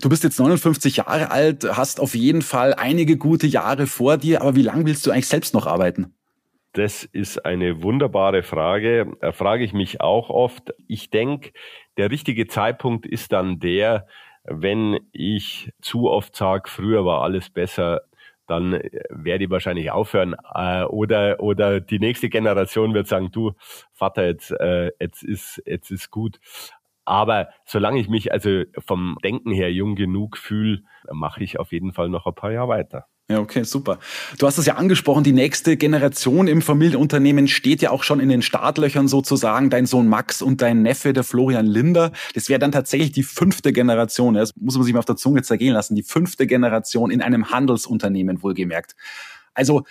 Du 0.00 0.08
bist 0.08 0.24
jetzt 0.24 0.40
59 0.40 0.96
Jahre 0.96 1.30
alt, 1.30 1.64
hast 1.64 2.00
auf 2.00 2.16
jeden 2.16 2.42
Fall 2.42 2.74
einige 2.74 3.16
gute 3.16 3.46
Jahre 3.46 3.86
vor 3.86 4.16
dir, 4.16 4.42
aber 4.42 4.56
wie 4.56 4.62
lange 4.62 4.86
willst 4.86 5.06
du 5.06 5.12
eigentlich 5.12 5.28
selbst 5.28 5.54
noch 5.54 5.66
arbeiten? 5.68 6.17
Das 6.78 7.02
ist 7.02 7.44
eine 7.44 7.82
wunderbare 7.82 8.44
Frage. 8.44 9.16
Da 9.20 9.32
frage 9.32 9.64
ich 9.64 9.72
mich 9.72 10.00
auch 10.00 10.30
oft. 10.30 10.72
Ich 10.86 11.10
denke, 11.10 11.50
der 11.96 12.12
richtige 12.12 12.46
Zeitpunkt 12.46 13.04
ist 13.04 13.32
dann 13.32 13.58
der, 13.58 14.06
wenn 14.44 15.00
ich 15.10 15.72
zu 15.82 16.08
oft 16.08 16.36
sage, 16.36 16.70
früher 16.70 17.04
war 17.04 17.22
alles 17.22 17.50
besser, 17.50 18.02
dann 18.46 18.80
werde 19.10 19.42
ich 19.42 19.50
wahrscheinlich 19.50 19.90
aufhören. 19.90 20.36
Äh, 20.54 20.84
oder, 20.84 21.40
oder 21.40 21.80
die 21.80 21.98
nächste 21.98 22.28
Generation 22.28 22.94
wird 22.94 23.08
sagen, 23.08 23.32
du, 23.32 23.54
Vater, 23.92 24.26
jetzt, 24.26 24.52
äh, 24.52 24.92
jetzt, 25.00 25.24
ist, 25.24 25.60
jetzt 25.66 25.90
ist 25.90 26.12
gut. 26.12 26.38
Aber 27.04 27.48
solange 27.64 27.98
ich 27.98 28.08
mich 28.08 28.30
also 28.30 28.62
vom 28.86 29.18
Denken 29.24 29.50
her 29.50 29.72
jung 29.72 29.96
genug 29.96 30.38
fühle, 30.38 30.82
mache 31.10 31.42
ich 31.42 31.58
auf 31.58 31.72
jeden 31.72 31.92
Fall 31.92 32.08
noch 32.08 32.26
ein 32.26 32.34
paar 32.36 32.52
Jahre 32.52 32.68
weiter. 32.68 33.06
Ja, 33.30 33.40
okay, 33.40 33.62
super. 33.62 33.98
Du 34.38 34.46
hast 34.46 34.56
es 34.56 34.64
ja 34.64 34.76
angesprochen, 34.76 35.22
die 35.22 35.34
nächste 35.34 35.76
Generation 35.76 36.48
im 36.48 36.62
Familienunternehmen 36.62 37.46
steht 37.46 37.82
ja 37.82 37.90
auch 37.90 38.02
schon 38.02 38.20
in 38.20 38.30
den 38.30 38.40
Startlöchern 38.40 39.06
sozusagen. 39.06 39.68
Dein 39.68 39.84
Sohn 39.84 40.08
Max 40.08 40.40
und 40.40 40.62
dein 40.62 40.80
Neffe, 40.80 41.12
der 41.12 41.24
Florian 41.24 41.66
Linder. 41.66 42.12
Das 42.34 42.48
wäre 42.48 42.58
dann 42.58 42.72
tatsächlich 42.72 43.12
die 43.12 43.22
fünfte 43.22 43.74
Generation. 43.74 44.32
Das 44.32 44.56
muss 44.56 44.76
man 44.76 44.84
sich 44.84 44.94
mal 44.94 45.00
auf 45.00 45.04
der 45.04 45.16
Zunge 45.16 45.42
zergehen 45.42 45.74
lassen. 45.74 45.94
Die 45.94 46.02
fünfte 46.02 46.46
Generation 46.46 47.10
in 47.10 47.20
einem 47.20 47.50
Handelsunternehmen 47.50 48.42
wohlgemerkt. 48.42 48.96
Also, 49.52 49.84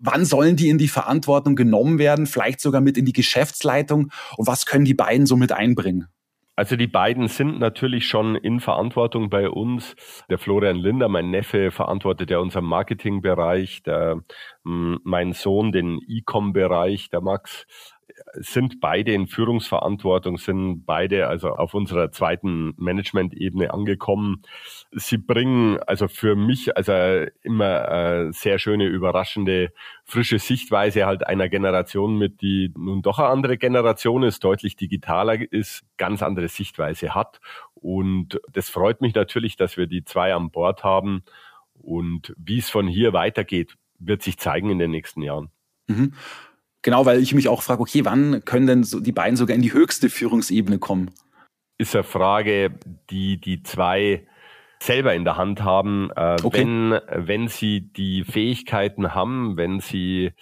wann 0.00 0.24
sollen 0.24 0.56
die 0.56 0.68
in 0.68 0.78
die 0.78 0.88
Verantwortung 0.88 1.54
genommen 1.54 2.00
werden? 2.00 2.26
Vielleicht 2.26 2.60
sogar 2.60 2.80
mit 2.80 2.98
in 2.98 3.04
die 3.04 3.12
Geschäftsleitung? 3.12 4.10
Und 4.36 4.48
was 4.48 4.66
können 4.66 4.84
die 4.84 4.94
beiden 4.94 5.26
so 5.26 5.36
mit 5.36 5.52
einbringen? 5.52 6.08
Also 6.54 6.76
die 6.76 6.86
beiden 6.86 7.28
sind 7.28 7.58
natürlich 7.58 8.06
schon 8.06 8.36
in 8.36 8.60
Verantwortung 8.60 9.30
bei 9.30 9.48
uns. 9.48 9.96
Der 10.28 10.38
Florian 10.38 10.76
Linder, 10.76 11.08
mein 11.08 11.30
Neffe, 11.30 11.70
verantwortet 11.70 12.30
ja 12.30 12.38
unseren 12.40 12.66
Marketingbereich, 12.66 13.82
der, 13.82 14.22
mein 14.62 15.32
Sohn 15.32 15.72
den 15.72 15.98
E-Com-Bereich, 16.06 17.08
der 17.08 17.22
Max 17.22 17.66
sind 18.34 18.80
beide 18.80 19.12
in 19.12 19.26
Führungsverantwortung, 19.26 20.38
sind 20.38 20.84
beide 20.84 21.28
also 21.28 21.50
auf 21.50 21.74
unserer 21.74 22.10
zweiten 22.10 22.74
Management-Ebene 22.76 23.72
angekommen. 23.72 24.42
Sie 24.92 25.18
bringen 25.18 25.78
also 25.86 26.08
für 26.08 26.34
mich 26.34 26.76
also 26.76 26.92
immer 27.42 27.88
äh, 27.88 28.32
sehr 28.32 28.58
schöne, 28.58 28.86
überraschende, 28.86 29.72
frische 30.04 30.38
Sichtweise 30.38 31.06
halt 31.06 31.26
einer 31.26 31.48
Generation 31.48 32.16
mit, 32.16 32.40
die 32.42 32.72
nun 32.76 33.02
doch 33.02 33.18
eine 33.18 33.28
andere 33.28 33.58
Generation 33.58 34.22
ist, 34.22 34.44
deutlich 34.44 34.76
digitaler 34.76 35.52
ist, 35.52 35.84
ganz 35.96 36.22
andere 36.22 36.48
Sichtweise 36.48 37.14
hat. 37.14 37.40
Und 37.74 38.40
das 38.52 38.70
freut 38.70 39.00
mich 39.00 39.14
natürlich, 39.14 39.56
dass 39.56 39.76
wir 39.76 39.86
die 39.86 40.04
zwei 40.04 40.34
an 40.34 40.50
Bord 40.50 40.84
haben. 40.84 41.24
Und 41.74 42.34
wie 42.36 42.58
es 42.58 42.70
von 42.70 42.86
hier 42.86 43.12
weitergeht, 43.12 43.76
wird 43.98 44.22
sich 44.22 44.38
zeigen 44.38 44.70
in 44.70 44.78
den 44.78 44.90
nächsten 44.90 45.22
Jahren. 45.22 45.50
Mhm. 45.88 46.14
Genau, 46.82 47.06
weil 47.06 47.20
ich 47.20 47.32
mich 47.34 47.48
auch 47.48 47.62
frage, 47.62 47.80
okay, 47.80 48.04
wann 48.04 48.44
können 48.44 48.66
denn 48.66 48.84
so 48.84 49.00
die 49.00 49.12
beiden 49.12 49.36
sogar 49.36 49.54
in 49.54 49.62
die 49.62 49.72
höchste 49.72 50.10
Führungsebene 50.10 50.78
kommen? 50.78 51.10
Ist 51.78 51.94
eine 51.94 52.04
Frage, 52.04 52.74
die 53.10 53.40
die 53.40 53.62
zwei 53.62 54.26
selber 54.82 55.14
in 55.14 55.24
der 55.24 55.36
Hand 55.36 55.62
haben. 55.62 56.10
Äh, 56.16 56.36
okay. 56.42 56.60
Wenn, 56.60 57.00
wenn 57.26 57.48
sie 57.48 57.92
die 57.92 58.24
Fähigkeiten 58.24 59.14
haben, 59.14 59.56
wenn 59.56 59.80
sie 59.80 60.32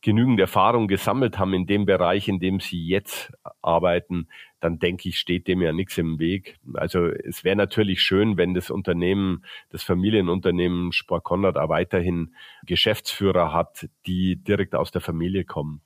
genügend 0.00 0.40
Erfahrung 0.40 0.88
gesammelt 0.88 1.38
haben 1.38 1.52
in 1.54 1.66
dem 1.66 1.84
Bereich, 1.84 2.28
in 2.28 2.40
dem 2.40 2.60
sie 2.60 2.86
jetzt 2.86 3.32
arbeiten, 3.62 4.28
dann 4.60 4.78
denke 4.78 5.08
ich, 5.08 5.18
steht 5.18 5.46
dem 5.48 5.62
ja 5.62 5.72
nichts 5.72 5.98
im 5.98 6.18
Weg. 6.18 6.58
Also 6.74 7.06
es 7.06 7.44
wäre 7.44 7.56
natürlich 7.56 8.02
schön, 8.02 8.36
wenn 8.36 8.54
das 8.54 8.70
Unternehmen, 8.70 9.44
das 9.70 9.82
Familienunternehmen 9.82 10.92
Sport 10.92 11.24
Konrad 11.24 11.56
auch 11.56 11.68
weiterhin 11.68 12.34
Geschäftsführer 12.66 13.52
hat, 13.52 13.88
die 14.06 14.36
direkt 14.36 14.74
aus 14.74 14.90
der 14.90 15.00
Familie 15.00 15.44
kommen. 15.44 15.82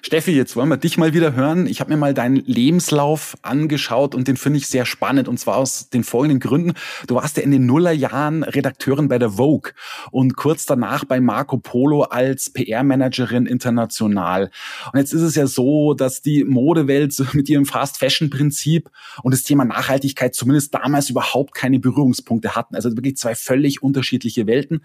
Steffi, 0.00 0.32
jetzt 0.32 0.56
wollen 0.56 0.68
wir 0.68 0.78
dich 0.78 0.96
mal 0.96 1.14
wieder 1.14 1.34
hören. 1.34 1.66
Ich 1.66 1.80
habe 1.80 1.90
mir 1.90 1.96
mal 1.96 2.14
deinen 2.14 2.36
Lebenslauf 2.36 3.36
angeschaut 3.42 4.14
und 4.14 4.26
den 4.26 4.36
finde 4.36 4.58
ich 4.58 4.66
sehr 4.66 4.86
spannend 4.86 5.28
und 5.28 5.38
zwar 5.38 5.56
aus 5.56 5.90
den 5.90 6.02
folgenden 6.02 6.40
Gründen. 6.40 6.72
Du 7.06 7.16
warst 7.16 7.36
ja 7.36 7.42
in 7.42 7.50
den 7.50 7.66
Nullerjahren 7.66 8.42
Redakteurin 8.42 9.08
bei 9.08 9.18
der 9.18 9.30
Vogue 9.30 9.72
und 10.10 10.36
kurz 10.36 10.66
danach 10.66 11.04
bei 11.04 11.20
Marco 11.20 11.58
Polo 11.58 12.02
als 12.02 12.50
PR-Managerin 12.50 13.46
international. 13.46 14.50
Und 14.92 14.98
jetzt 14.98 15.12
ist 15.12 15.22
es 15.22 15.34
ja 15.34 15.46
so, 15.46 15.94
dass 15.94 16.22
die 16.22 16.44
Modewelt 16.44 17.14
mit 17.34 17.48
ihrem 17.48 17.66
Fast-Fashion-Prinzip 17.66 18.90
und 19.22 19.32
das 19.32 19.44
Thema 19.44 19.64
Nachhaltigkeit 19.64 20.34
zumindest 20.34 20.74
damals 20.74 21.10
überhaupt 21.10 21.54
keine 21.54 21.78
Berührungspunkte 21.78 22.56
hatten. 22.56 22.74
Also 22.74 22.90
wirklich 22.96 23.16
zwei 23.16 23.34
völlig 23.34 23.82
unterschiedliche 23.82 24.46
Welten. 24.46 24.82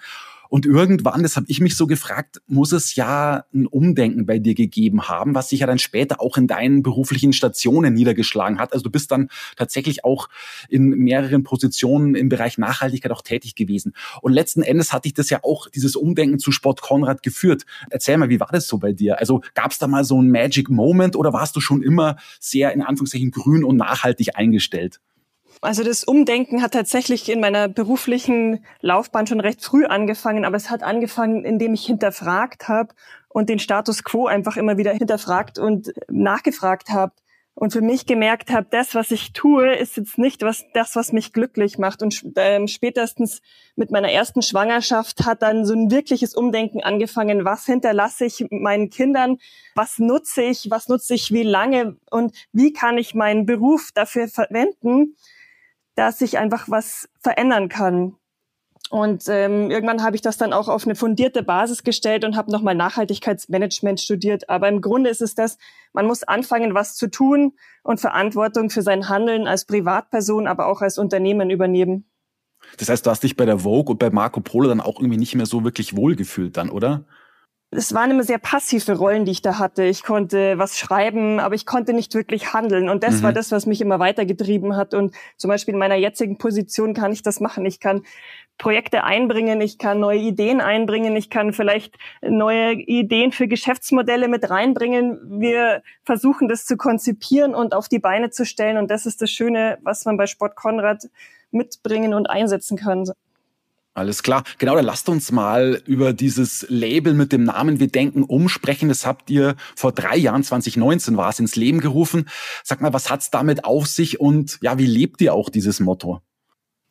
Und 0.50 0.66
irgendwann, 0.66 1.24
das 1.24 1.36
habe 1.36 1.46
ich 1.50 1.60
mich 1.60 1.76
so 1.76 1.88
gefragt, 1.88 2.42
muss 2.48 2.72
es 2.72 2.96
ja 2.96 3.46
ein 3.54 3.68
Umdenken 3.68 4.26
bei 4.26 4.40
dir 4.40 4.56
gegeben 4.56 5.08
haben, 5.08 5.36
was 5.36 5.50
sich 5.50 5.62
ja 5.62 5.68
dann 5.68 5.80
später 5.80 6.22
auch 6.22 6.38
in 6.38 6.48
deinen 6.48 6.84
beruflichen 6.84 7.34
Stationen 7.34 7.94
niedergeschlagen 7.94 8.60
hat. 8.60 8.74
Also 8.74 8.84
du 8.84 8.90
bist 8.90 9.12
dann 9.12 9.30
tatsächlich 9.56 10.04
auch 10.04 10.30
in 10.70 10.90
mehreren 10.90 11.44
Positionen 11.44 12.16
im 12.16 12.30
Bereich 12.30 12.58
Nachhaltigkeit 12.58 13.12
auch 13.12 13.22
tätig 13.22 13.56
gewesen. 13.56 13.94
Und 14.22 14.34
letzten 14.34 14.62
Endes 14.62 14.94
hat 14.94 15.06
dich 15.06 15.14
das 15.14 15.30
ja 15.30 15.40
auch, 15.44 15.70
dieses 15.70 15.96
Umdenken 15.96 16.40
zu 16.40 16.52
Sport 16.52 16.82
Konrad 16.82 17.24
geführt. 17.24 17.66
Erzähl 17.90 18.18
mal, 18.18 18.30
wie 18.30 18.40
war 18.40 18.50
das 18.52 18.68
so 18.68 18.78
bei 18.78 18.94
dir? 18.94 19.20
Also 19.20 19.42
gab 19.54 19.72
es 19.72 19.80
da 19.80 19.88
mal 19.88 20.04
so 20.04 20.22
ein 20.22 20.30
Magic 20.30 20.70
Moment 20.70 21.16
oder 21.16 21.34
warst 21.34 21.56
du 21.56 21.60
schon 21.60 21.82
immer 21.82 22.18
sehr 22.40 22.74
in 22.74 22.82
Anführungszeichen 22.82 23.32
grün 23.32 23.64
und 23.64 23.78
nachhaltig 23.78 24.36
eingestellt? 24.36 25.00
Also 25.62 25.84
das 25.84 26.04
Umdenken 26.04 26.62
hat 26.62 26.74
tatsächlich 26.74 27.30
in 27.30 27.40
meiner 27.40 27.68
beruflichen 27.68 28.64
Laufbahn 28.82 29.26
schon 29.26 29.40
recht 29.40 29.64
früh 29.64 29.86
angefangen, 29.86 30.46
aber 30.46 30.56
es 30.56 30.70
hat 30.70 30.84
angefangen, 30.84 31.44
indem 31.44 31.74
ich 31.74 31.86
hinterfragt 31.86 32.68
habe 32.68 32.94
und 33.30 33.50
den 33.50 33.60
Status 33.60 34.04
quo 34.04 34.28
einfach 34.28 34.58
immer 34.58 34.78
wieder 34.78 34.92
hinterfragt 34.94 35.58
und 35.58 35.94
nachgefragt 36.10 36.90
habe 36.90 37.14
und 37.60 37.74
für 37.74 37.82
mich 37.82 38.06
gemerkt 38.06 38.52
habe, 38.52 38.68
das, 38.70 38.94
was 38.94 39.10
ich 39.10 39.34
tue, 39.34 39.74
ist 39.74 39.98
jetzt 39.98 40.20
nicht 40.20 40.44
was, 40.44 40.64
das, 40.76 40.96
was 40.96 41.12
mich 41.12 41.34
glücklich 41.34 41.80
macht. 41.80 42.04
Und 42.04 42.24
ähm, 42.36 42.68
spätestens 42.68 43.42
mit 43.76 43.90
meiner 43.90 44.12
ersten 44.12 44.44
Schwangerschaft 44.44 45.26
hat 45.26 45.42
dann 45.42 45.66
so 45.66 45.74
ein 45.74 45.90
wirkliches 45.90 46.36
Umdenken 46.36 46.82
angefangen. 46.84 47.46
Was 47.46 47.66
hinterlasse 47.66 48.26
ich 48.26 48.46
meinen 48.52 48.92
Kindern? 48.92 49.40
Was 49.74 49.98
nutze 49.98 50.44
ich? 50.44 50.70
Was 50.70 50.88
nutze 50.88 51.16
ich 51.16 51.32
wie 51.32 51.42
lange? 51.42 51.98
Und 52.12 52.36
wie 52.54 52.74
kann 52.74 53.00
ich 53.00 53.16
meinen 53.16 53.48
Beruf 53.48 53.90
dafür 53.92 54.28
verwenden, 54.28 55.16
dass 55.98 56.22
ich 56.22 56.38
einfach 56.38 56.70
was 56.70 57.10
verändern 57.20 57.70
kann. 57.70 58.16
Und 58.90 59.26
ähm, 59.28 59.70
irgendwann 59.70 60.04
habe 60.04 60.16
ich 60.16 60.22
das 60.22 60.38
dann 60.38 60.54
auch 60.54 60.70
auf 60.70 60.86
eine 60.86 60.96
fundierte 60.96 61.44
Basis 61.44 61.84
gestellt 61.84 62.24
und 62.24 62.38
habe 62.38 62.52
nochmal 62.52 62.76
Nachhaltigkeitsmanagement 62.76 64.00
studiert. 64.00 64.50
Aber 64.50 64.70
im 64.70 64.80
Grunde 64.80 65.10
ist 65.10 65.22
es 65.22 65.36
das, 65.36 65.58
man 65.92 66.06
muss 66.06 66.24
anfangen, 66.24 66.74
was 66.74 66.96
zu 66.96 67.10
tun 67.10 67.54
und 67.84 68.00
Verantwortung 68.00 68.70
für 68.70 68.84
sein 68.84 69.10
Handeln 69.10 69.48
als 69.48 69.66
Privatperson, 69.66 70.48
aber 70.48 70.68
auch 70.68 70.82
als 70.82 70.98
Unternehmen 70.98 71.50
übernehmen. 71.50 72.10
Das 72.78 72.90
heißt, 72.90 73.06
du 73.06 73.10
hast 73.10 73.24
dich 73.24 73.36
bei 73.36 73.46
der 73.46 73.60
Vogue 73.60 73.92
und 73.92 74.00
bei 74.00 74.10
Marco 74.10 74.40
Polo 74.40 74.70
dann 74.70 74.82
auch 74.82 75.00
irgendwie 75.00 75.18
nicht 75.18 75.36
mehr 75.36 75.46
so 75.46 75.64
wirklich 75.64 75.98
wohlgefühlt 75.98 76.56
dann, 76.58 76.70
oder? 76.70 77.06
Es 77.70 77.94
waren 77.94 78.12
immer 78.12 78.24
sehr 78.24 78.38
passive 78.38 78.94
Rollen, 78.94 79.26
die 79.26 79.32
ich 79.32 79.42
da 79.42 79.60
hatte. 79.60 79.84
Ich 79.84 80.04
konnte 80.04 80.58
was 80.58 80.78
schreiben, 80.78 81.40
aber 81.40 81.54
ich 81.54 81.66
konnte 81.66 81.92
nicht 81.94 82.14
wirklich 82.14 82.54
handeln. 82.54 82.88
Und 82.88 83.04
das 83.04 83.16
mhm. 83.16 83.24
war 83.24 83.34
das, 83.34 83.52
was 83.52 83.66
mich 83.66 83.82
immer 83.82 84.00
weitergetrieben 84.00 84.78
hat. 84.78 84.94
Und 84.94 85.14
zum 85.36 85.50
Beispiel 85.50 85.74
in 85.74 85.80
meiner 85.80 85.96
jetzigen 85.96 86.38
Position 86.38 86.94
kann 86.94 87.12
ich 87.12 87.24
das 87.24 87.42
machen. 87.42 87.66
Ich 87.66 87.82
kann 87.82 88.04
Projekte 88.58 89.04
einbringen, 89.04 89.60
ich 89.60 89.78
kann 89.78 90.00
neue 90.00 90.20
Ideen 90.20 90.62
einbringen, 90.62 91.16
ich 91.16 91.30
kann 91.30 91.54
vielleicht 91.54 91.96
neue 92.22 92.74
Ideen 92.74 93.32
für 93.32 93.48
Geschäftsmodelle 93.48 94.30
mit 94.30 94.50
reinbringen. 94.50 95.40
Wir 95.40 95.84
versuchen 96.04 96.48
das 96.48 96.66
zu 96.66 96.78
konzipieren 96.78 97.54
und 97.54 97.76
auf 97.76 97.90
die 97.90 98.00
Beine 98.00 98.30
zu 98.30 98.46
stellen. 98.46 98.78
Und 98.78 98.90
das 98.90 99.06
ist 99.06 99.22
das 99.22 99.30
Schöne, 99.30 99.78
was 99.84 100.06
man 100.06 100.16
bei 100.16 100.26
Sport 100.26 100.56
Konrad 100.56 101.10
mitbringen 101.52 102.14
und 102.14 102.30
einsetzen 102.30 102.78
kann. 102.78 103.12
Alles 103.98 104.22
klar. 104.22 104.44
Genau, 104.60 104.76
dann 104.76 104.86
lasst 104.86 105.10
uns 105.10 105.32
mal 105.32 105.82
über 105.88 106.14
dieses 106.14 106.68
Label 106.70 107.16
mit 107.16 107.32
dem 107.32 107.46
Namen 107.46 107.80
Wir 107.80 107.88
denken 107.88 108.22
umsprechen. 108.22 108.90
Das 108.90 109.08
habt 109.08 109.28
ihr 109.32 109.56
vor 109.76 109.92
drei 109.92 110.16
Jahren, 110.16 110.44
2019 110.44 111.18
war 111.18 111.30
es, 111.30 111.40
ins 111.40 111.56
Leben 111.56 111.80
gerufen. 111.80 112.30
Sag 112.64 112.80
mal, 112.80 112.94
was 112.94 113.10
hat's 113.10 113.32
damit 113.32 113.66
auf 113.66 113.88
sich 113.88 114.20
und 114.20 114.60
ja, 114.62 114.78
wie 114.78 114.86
lebt 114.86 115.20
ihr 115.22 115.34
auch 115.34 115.50
dieses 115.50 115.80
Motto? 115.80 116.22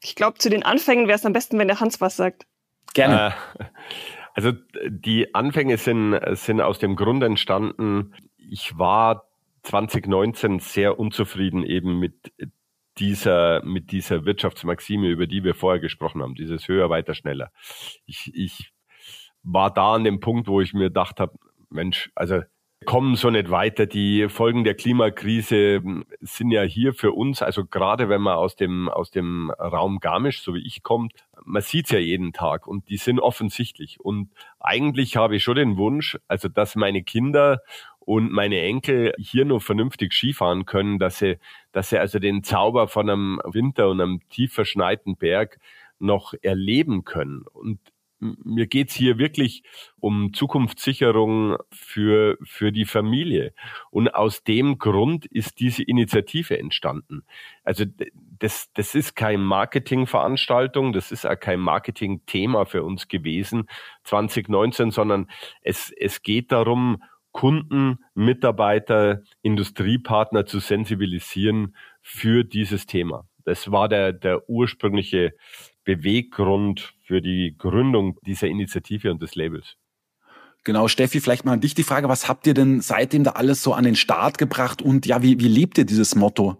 Ich 0.02 0.16
glaube, 0.16 0.38
zu 0.38 0.50
den 0.50 0.64
Anfängen 0.64 1.06
wäre 1.06 1.16
es 1.16 1.24
am 1.24 1.32
besten, 1.32 1.60
wenn 1.60 1.68
der 1.68 1.78
Hans 1.78 2.00
was 2.00 2.16
sagt. 2.16 2.44
Gerne. 2.92 3.34
Äh, 3.56 3.64
also 4.34 4.50
die 4.88 5.32
Anfänge 5.32 5.76
sind, 5.76 6.18
sind 6.32 6.60
aus 6.60 6.80
dem 6.80 6.96
Grund 6.96 7.22
entstanden, 7.22 8.14
ich 8.36 8.76
war 8.78 9.28
2019 9.62 10.58
sehr 10.58 10.98
unzufrieden 10.98 11.62
eben 11.62 12.00
mit 12.00 12.32
dieser, 12.98 13.62
mit 13.64 13.92
dieser 13.92 14.24
Wirtschaftsmaxime, 14.24 15.08
über 15.08 15.26
die 15.26 15.44
wir 15.44 15.54
vorher 15.54 15.80
gesprochen 15.80 16.22
haben, 16.22 16.34
dieses 16.34 16.68
höher, 16.68 16.90
weiter, 16.90 17.14
schneller. 17.14 17.50
Ich, 18.06 18.32
ich 18.34 18.72
war 19.42 19.72
da 19.72 19.94
an 19.94 20.04
dem 20.04 20.20
Punkt, 20.20 20.48
wo 20.48 20.60
ich 20.60 20.74
mir 20.74 20.84
gedacht 20.84 21.20
habe, 21.20 21.38
Mensch, 21.70 22.10
also 22.14 22.42
kommen 22.84 23.16
so 23.16 23.30
nicht 23.30 23.50
weiter. 23.50 23.86
Die 23.86 24.28
Folgen 24.28 24.64
der 24.64 24.74
Klimakrise 24.74 25.82
sind 26.20 26.50
ja 26.50 26.62
hier 26.62 26.94
für 26.94 27.12
uns, 27.12 27.42
also 27.42 27.64
gerade 27.64 28.08
wenn 28.08 28.20
man 28.20 28.36
aus 28.36 28.56
dem, 28.56 28.88
aus 28.88 29.10
dem 29.10 29.50
Raum 29.50 29.98
Garmisch, 29.98 30.42
so 30.42 30.54
wie 30.54 30.66
ich 30.66 30.82
kommt, 30.82 31.12
man 31.44 31.62
sieht's 31.62 31.90
ja 31.90 31.98
jeden 31.98 32.32
Tag 32.32 32.66
und 32.66 32.88
die 32.88 32.96
sind 32.96 33.18
offensichtlich. 33.20 33.98
Und 34.00 34.30
eigentlich 34.60 35.16
habe 35.16 35.36
ich 35.36 35.42
schon 35.42 35.56
den 35.56 35.76
Wunsch, 35.76 36.18
also 36.28 36.48
dass 36.48 36.76
meine 36.76 37.02
Kinder 37.02 37.60
und 38.06 38.30
meine 38.30 38.62
Enkel 38.62 39.12
hier 39.18 39.44
nur 39.44 39.60
vernünftig 39.60 40.12
Skifahren 40.12 40.64
können, 40.64 41.00
dass 41.00 41.18
sie, 41.18 41.38
dass 41.72 41.90
sie 41.90 41.98
also 41.98 42.20
den 42.20 42.44
Zauber 42.44 42.86
von 42.86 43.10
einem 43.10 43.40
Winter 43.44 43.90
und 43.90 44.00
einem 44.00 44.20
tief 44.28 44.54
verschneiten 44.54 45.16
Berg 45.16 45.58
noch 45.98 46.32
erleben 46.40 47.04
können. 47.04 47.42
Und 47.52 47.80
mir 48.20 48.68
geht's 48.68 48.94
hier 48.94 49.18
wirklich 49.18 49.64
um 49.98 50.32
Zukunftssicherung 50.32 51.56
für, 51.72 52.38
für 52.44 52.70
die 52.70 52.84
Familie. 52.84 53.52
Und 53.90 54.14
aus 54.14 54.44
dem 54.44 54.78
Grund 54.78 55.26
ist 55.26 55.58
diese 55.58 55.82
Initiative 55.82 56.58
entstanden. 56.58 57.24
Also 57.64 57.84
das, 58.38 58.72
das 58.72 58.94
ist 58.94 59.16
kein 59.16 59.42
Marketingveranstaltung, 59.42 60.92
das 60.92 61.10
ist 61.10 61.26
auch 61.26 61.38
kein 61.38 61.58
Marketingthema 61.58 62.66
für 62.66 62.84
uns 62.84 63.08
gewesen 63.08 63.68
2019, 64.04 64.92
sondern 64.92 65.28
es, 65.60 65.90
es 65.90 66.22
geht 66.22 66.52
darum, 66.52 67.02
Kunden, 67.36 67.98
Mitarbeiter, 68.14 69.20
Industriepartner 69.42 70.46
zu 70.46 70.58
sensibilisieren 70.58 71.76
für 72.00 72.44
dieses 72.44 72.86
Thema. 72.86 73.28
Das 73.44 73.70
war 73.70 73.90
der, 73.90 74.14
der 74.14 74.48
ursprüngliche 74.48 75.34
Beweggrund 75.84 76.94
für 77.04 77.20
die 77.20 77.54
Gründung 77.58 78.18
dieser 78.22 78.46
Initiative 78.46 79.10
und 79.10 79.20
des 79.20 79.34
Labels. 79.34 79.76
Genau, 80.64 80.88
Steffi, 80.88 81.20
vielleicht 81.20 81.44
mal 81.44 81.52
an 81.52 81.60
dich 81.60 81.74
die 81.74 81.82
Frage, 81.82 82.08
was 82.08 82.26
habt 82.26 82.46
ihr 82.46 82.54
denn 82.54 82.80
seitdem 82.80 83.22
da 83.22 83.32
alles 83.32 83.62
so 83.62 83.74
an 83.74 83.84
den 83.84 83.96
Start 83.96 84.38
gebracht 84.38 84.80
und 84.80 85.04
ja, 85.04 85.22
wie, 85.22 85.38
wie 85.38 85.48
lebt 85.48 85.76
ihr 85.76 85.84
dieses 85.84 86.14
Motto? 86.14 86.56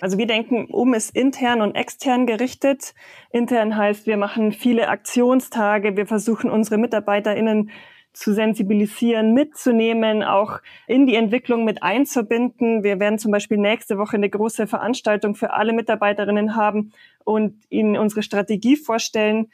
Also 0.00 0.18
wir 0.18 0.28
denken 0.28 0.66
um 0.66 0.94
ist 0.94 1.16
intern 1.16 1.60
und 1.60 1.74
extern 1.74 2.26
gerichtet. 2.26 2.94
Intern 3.32 3.76
heißt, 3.76 4.06
wir 4.06 4.16
machen 4.16 4.52
viele 4.52 4.86
Aktionstage, 4.88 5.96
wir 5.96 6.06
versuchen 6.06 6.48
unsere 6.48 6.78
MitarbeiterInnen 6.78 7.72
zu 8.12 8.34
sensibilisieren, 8.34 9.32
mitzunehmen, 9.34 10.22
auch 10.22 10.60
in 10.86 11.06
die 11.06 11.14
Entwicklung 11.14 11.64
mit 11.64 11.82
einzubinden. 11.82 12.82
Wir 12.82 13.00
werden 13.00 13.18
zum 13.18 13.32
Beispiel 13.32 13.58
nächste 13.58 13.98
Woche 13.98 14.16
eine 14.16 14.28
große 14.28 14.66
Veranstaltung 14.66 15.34
für 15.34 15.52
alle 15.52 15.72
Mitarbeiterinnen 15.72 16.54
haben 16.56 16.92
und 17.24 17.54
ihnen 17.70 17.96
unsere 17.96 18.22
Strategie 18.22 18.76
vorstellen. 18.76 19.50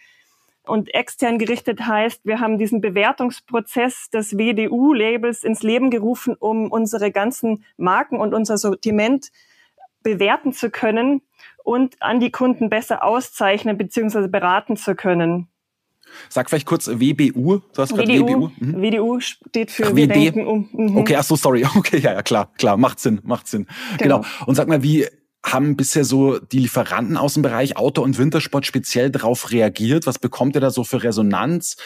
Und 0.69 0.93
extern 0.93 1.39
gerichtet 1.39 1.87
heißt, 1.87 2.27
wir 2.27 2.41
haben 2.41 2.59
diesen 2.59 2.81
Bewertungsprozess 2.81 4.11
des 4.11 4.37
WDU-Labels 4.37 5.43
ins 5.43 5.63
Leben 5.63 5.91
gerufen, 5.91 6.37
um 6.39 6.71
unsere 6.71 7.11
ganzen 7.11 7.65
Marken 7.79 8.19
und 8.19 8.35
unser 8.35 8.59
Sortiment 8.59 9.31
bewerten 10.03 10.53
zu 10.53 10.71
können 10.71 11.23
und 11.65 12.01
an 12.03 12.21
die 12.21 12.31
Kunden 12.31 12.69
besser 12.69 13.03
auszeichnen 13.03 13.79
bzw. 13.79 14.29
beraten 14.29 14.77
zu 14.77 14.95
können. 14.95 15.49
Sag 16.29 16.49
vielleicht 16.51 16.67
kurz 16.67 16.89
WBU. 16.89 17.61
Du 17.75 17.83
hast 17.83 17.97
WDU, 17.97 18.27
WBU. 18.27 18.51
Mhm. 18.59 18.83
WDU 18.83 19.21
steht 19.21 19.71
für 19.71 19.87
ach, 19.87 19.95
Wir 19.95 20.09
denken 20.09 20.47
um. 20.47 20.69
Mhm. 20.73 20.97
Okay, 20.97 21.17
ach 21.17 21.25
so, 21.25 21.37
sorry. 21.37 21.65
Okay, 21.77 21.99
ja, 21.99 22.13
ja, 22.13 22.23
klar, 22.23 22.53
klar, 22.59 22.77
macht 22.77 23.01
Sinn, 23.01 23.21
macht 23.23 23.47
Sinn. 23.49 23.67
Genau. 23.99 24.21
genau. 24.21 24.47
Und 24.47 24.55
sag 24.55 24.69
mal, 24.69 24.83
wie 24.83 25.07
haben 25.45 25.77
bisher 25.77 26.05
so 26.05 26.39
die 26.39 26.59
Lieferanten 26.59 27.17
aus 27.17 27.35
dem 27.35 27.43
Bereich 27.43 27.77
Auto- 27.77 28.03
und 28.03 28.19
Wintersport 28.19 28.67
speziell 28.67 29.11
darauf 29.11 29.51
reagiert? 29.51 30.07
Was 30.07 30.19
bekommt 30.19 30.55
ihr 30.57 30.61
da 30.61 30.71
so 30.71 30.85
für 30.85 31.03
Resonanz? 31.03 31.77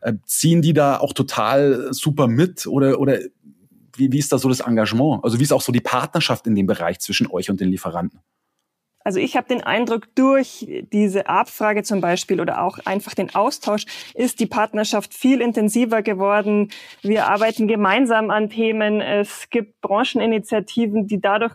Äh, 0.00 0.14
ziehen 0.24 0.62
die 0.62 0.72
da 0.72 0.98
auch 0.98 1.12
total 1.12 1.88
super 1.92 2.26
mit 2.26 2.66
oder, 2.66 2.98
oder 2.98 3.18
wie, 3.96 4.10
wie 4.10 4.18
ist 4.18 4.32
da 4.32 4.38
so 4.38 4.48
das 4.48 4.60
Engagement? 4.60 5.24
Also 5.24 5.38
wie 5.38 5.42
ist 5.42 5.52
auch 5.52 5.60
so 5.60 5.72
die 5.72 5.80
Partnerschaft 5.80 6.46
in 6.46 6.54
dem 6.54 6.66
Bereich 6.66 6.98
zwischen 7.00 7.30
euch 7.30 7.50
und 7.50 7.60
den 7.60 7.68
Lieferanten? 7.68 8.20
Also 9.04 9.18
ich 9.18 9.36
habe 9.36 9.48
den 9.48 9.62
Eindruck, 9.62 10.14
durch 10.14 10.66
diese 10.92 11.26
Abfrage 11.28 11.82
zum 11.82 12.00
Beispiel 12.00 12.40
oder 12.40 12.62
auch 12.62 12.78
einfach 12.84 13.14
den 13.14 13.34
Austausch 13.34 13.84
ist 14.14 14.40
die 14.40 14.46
Partnerschaft 14.46 15.14
viel 15.14 15.40
intensiver 15.40 16.02
geworden. 16.02 16.70
Wir 17.02 17.26
arbeiten 17.28 17.66
gemeinsam 17.66 18.30
an 18.30 18.50
Themen. 18.50 19.00
Es 19.00 19.50
gibt 19.50 19.80
Brancheninitiativen, 19.80 21.06
die 21.06 21.20
dadurch 21.20 21.54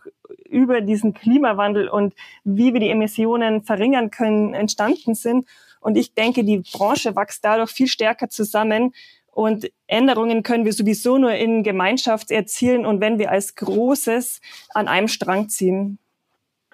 über 0.50 0.82
diesen 0.82 1.14
Klimawandel 1.14 1.88
und 1.88 2.14
wie 2.44 2.74
wir 2.74 2.80
die 2.80 2.90
Emissionen 2.90 3.64
verringern 3.64 4.12
können, 4.12 4.54
entstanden 4.54 5.16
sind. 5.16 5.46
Und 5.80 5.98
ich 5.98 6.14
denke, 6.14 6.44
die 6.44 6.60
Branche 6.60 7.16
wächst 7.16 7.46
dadurch 7.46 7.72
viel 7.72 7.88
stärker 7.88 8.30
zusammen. 8.30 8.94
Und 9.32 9.72
Änderungen 9.86 10.42
können 10.42 10.66
wir 10.66 10.74
sowieso 10.74 11.18
nur 11.18 11.34
in 11.34 11.62
Gemeinschaft 11.64 12.32
erzielen 12.32 12.86
und 12.86 13.02
wenn 13.02 13.20
wir 13.20 13.32
als 13.32 13.56
Großes 13.56 14.42
an 14.74 14.88
einem 14.88 15.08
Strang 15.08 15.48
ziehen. 15.50 16.00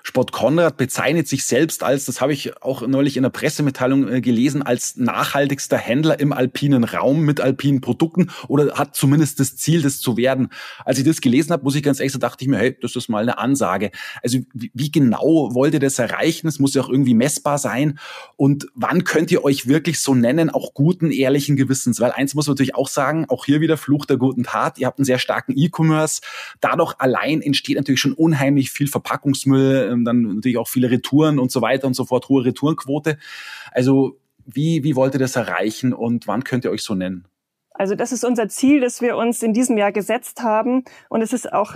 Sport 0.05 0.33
Konrad 0.33 0.75
bezeichnet 0.75 1.29
sich 1.29 1.45
selbst 1.45 1.81
als, 1.81 2.03
das 2.03 2.19
habe 2.19 2.33
ich 2.33 2.61
auch 2.61 2.85
neulich 2.85 3.15
in 3.15 3.23
der 3.23 3.29
Pressemitteilung 3.29 4.09
äh, 4.09 4.19
gelesen, 4.19 4.61
als 4.61 4.97
nachhaltigster 4.97 5.77
Händler 5.77 6.19
im 6.19 6.33
alpinen 6.33 6.83
Raum 6.83 7.21
mit 7.21 7.39
alpinen 7.39 7.79
Produkten 7.79 8.29
oder 8.49 8.73
hat 8.75 8.97
zumindest 8.97 9.39
das 9.39 9.55
Ziel, 9.55 9.81
das 9.81 10.01
zu 10.01 10.17
werden. 10.17 10.49
Als 10.83 10.99
ich 10.99 11.05
das 11.05 11.21
gelesen 11.21 11.53
habe, 11.53 11.63
muss 11.63 11.75
ich 11.75 11.83
ganz 11.83 12.01
ehrlich, 12.01 12.11
so 12.11 12.19
dachte 12.19 12.43
ich 12.43 12.49
mir, 12.49 12.57
hey, 12.57 12.77
das 12.81 12.97
ist 12.97 13.07
mal 13.07 13.23
eine 13.23 13.37
Ansage. 13.37 13.91
Also 14.21 14.39
wie, 14.53 14.71
wie 14.73 14.91
genau 14.91 15.53
wollt 15.53 15.73
ihr 15.73 15.79
das 15.79 15.97
erreichen? 15.97 16.47
Es 16.47 16.59
muss 16.59 16.73
ja 16.73 16.81
auch 16.81 16.89
irgendwie 16.89 17.13
messbar 17.13 17.57
sein. 17.57 17.97
Und 18.35 18.67
wann 18.75 19.05
könnt 19.05 19.31
ihr 19.31 19.45
euch 19.45 19.69
wirklich 19.69 20.01
so 20.01 20.13
nennen, 20.13 20.49
auch 20.49 20.73
guten, 20.73 21.11
ehrlichen 21.11 21.55
Gewissens? 21.55 22.01
Weil 22.01 22.11
eins 22.11 22.35
muss 22.35 22.47
man 22.47 22.55
natürlich 22.55 22.75
auch 22.75 22.89
sagen, 22.89 23.25
auch 23.29 23.45
hier 23.45 23.61
wieder 23.61 23.77
Fluch 23.77 24.05
der 24.05 24.17
guten 24.17 24.43
Tat. 24.43 24.79
Ihr 24.79 24.87
habt 24.87 24.99
einen 24.99 25.05
sehr 25.05 25.19
starken 25.19 25.53
E-Commerce. 25.55 26.19
Dadurch 26.59 26.95
allein 26.99 27.41
entsteht 27.41 27.77
natürlich 27.77 28.01
schon 28.01 28.13
unheimlich 28.13 28.69
viel 28.69 28.89
Verpackungsmüll, 28.89 29.92
ähm, 29.93 30.05
dann 30.05 30.21
natürlich 30.21 30.57
auch 30.57 30.67
viele 30.67 30.91
Retouren 30.91 31.39
und 31.39 31.51
so 31.51 31.61
weiter 31.61 31.87
und 31.87 31.93
so 31.93 32.05
fort, 32.05 32.29
hohe 32.29 32.45
Retourenquote. 32.45 33.17
Also 33.71 34.17
wie, 34.45 34.83
wie 34.83 34.95
wollt 34.95 35.13
ihr 35.13 35.19
das 35.19 35.35
erreichen 35.35 35.93
und 35.93 36.27
wann 36.27 36.43
könnt 36.43 36.65
ihr 36.65 36.71
euch 36.71 36.83
so 36.83 36.95
nennen? 36.95 37.27
Also 37.73 37.95
das 37.95 38.11
ist 38.11 38.23
unser 38.23 38.49
Ziel, 38.49 38.81
das 38.81 39.01
wir 39.01 39.17
uns 39.17 39.41
in 39.41 39.53
diesem 39.53 39.77
Jahr 39.77 39.91
gesetzt 39.91 40.43
haben. 40.43 40.83
Und 41.09 41.21
es 41.21 41.33
ist 41.33 41.51
auch 41.51 41.75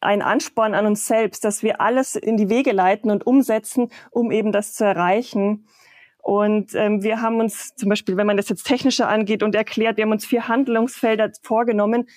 ein 0.00 0.22
Ansporn 0.22 0.74
an 0.74 0.86
uns 0.86 1.06
selbst, 1.06 1.44
dass 1.44 1.62
wir 1.62 1.80
alles 1.80 2.16
in 2.16 2.36
die 2.36 2.48
Wege 2.48 2.72
leiten 2.72 3.10
und 3.10 3.26
umsetzen, 3.26 3.88
um 4.10 4.30
eben 4.30 4.52
das 4.52 4.74
zu 4.74 4.84
erreichen. 4.84 5.66
Und 6.22 6.74
ähm, 6.74 7.02
wir 7.02 7.20
haben 7.20 7.38
uns 7.38 7.74
zum 7.76 7.88
Beispiel, 7.88 8.16
wenn 8.16 8.26
man 8.26 8.36
das 8.36 8.48
jetzt 8.48 8.64
technischer 8.64 9.08
angeht 9.08 9.42
und 9.42 9.54
erklärt, 9.54 9.96
wir 9.96 10.04
haben 10.04 10.12
uns 10.12 10.26
vier 10.26 10.48
Handlungsfelder 10.48 11.30
vorgenommen, 11.42 12.08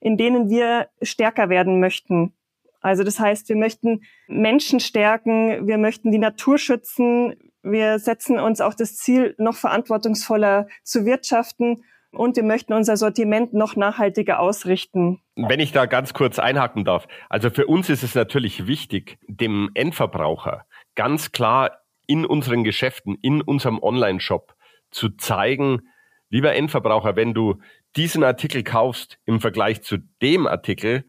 in 0.00 0.16
denen 0.16 0.48
wir 0.48 0.88
stärker 1.02 1.48
werden 1.48 1.80
möchten. 1.80 2.32
Also 2.80 3.02
das 3.02 3.18
heißt, 3.18 3.48
wir 3.48 3.56
möchten 3.56 4.02
Menschen 4.28 4.80
stärken, 4.80 5.66
wir 5.66 5.78
möchten 5.78 6.12
die 6.12 6.18
Natur 6.18 6.58
schützen, 6.58 7.34
wir 7.62 7.98
setzen 7.98 8.38
uns 8.38 8.60
auch 8.60 8.74
das 8.74 8.96
Ziel, 8.96 9.34
noch 9.38 9.56
verantwortungsvoller 9.56 10.68
zu 10.84 11.04
wirtschaften 11.04 11.82
und 12.12 12.36
wir 12.36 12.42
möchten 12.42 12.72
unser 12.72 12.96
Sortiment 12.96 13.52
noch 13.52 13.76
nachhaltiger 13.76 14.40
ausrichten. 14.40 15.20
Wenn 15.36 15.60
ich 15.60 15.72
da 15.72 15.86
ganz 15.86 16.14
kurz 16.14 16.38
einhaken 16.38 16.84
darf. 16.84 17.06
Also 17.28 17.50
für 17.50 17.66
uns 17.66 17.90
ist 17.90 18.02
es 18.02 18.14
natürlich 18.14 18.66
wichtig, 18.66 19.18
dem 19.26 19.70
Endverbraucher 19.74 20.64
ganz 20.94 21.32
klar 21.32 21.82
in 22.06 22.24
unseren 22.24 22.64
Geschäften, 22.64 23.18
in 23.20 23.42
unserem 23.42 23.78
Online-Shop 23.80 24.54
zu 24.90 25.10
zeigen, 25.10 25.82
lieber 26.30 26.54
Endverbraucher, 26.54 27.16
wenn 27.16 27.34
du 27.34 27.60
diesen 27.96 28.24
Artikel 28.24 28.62
kaufst 28.62 29.18
im 29.26 29.40
Vergleich 29.40 29.82
zu 29.82 29.98
dem 30.22 30.46
Artikel, 30.46 31.04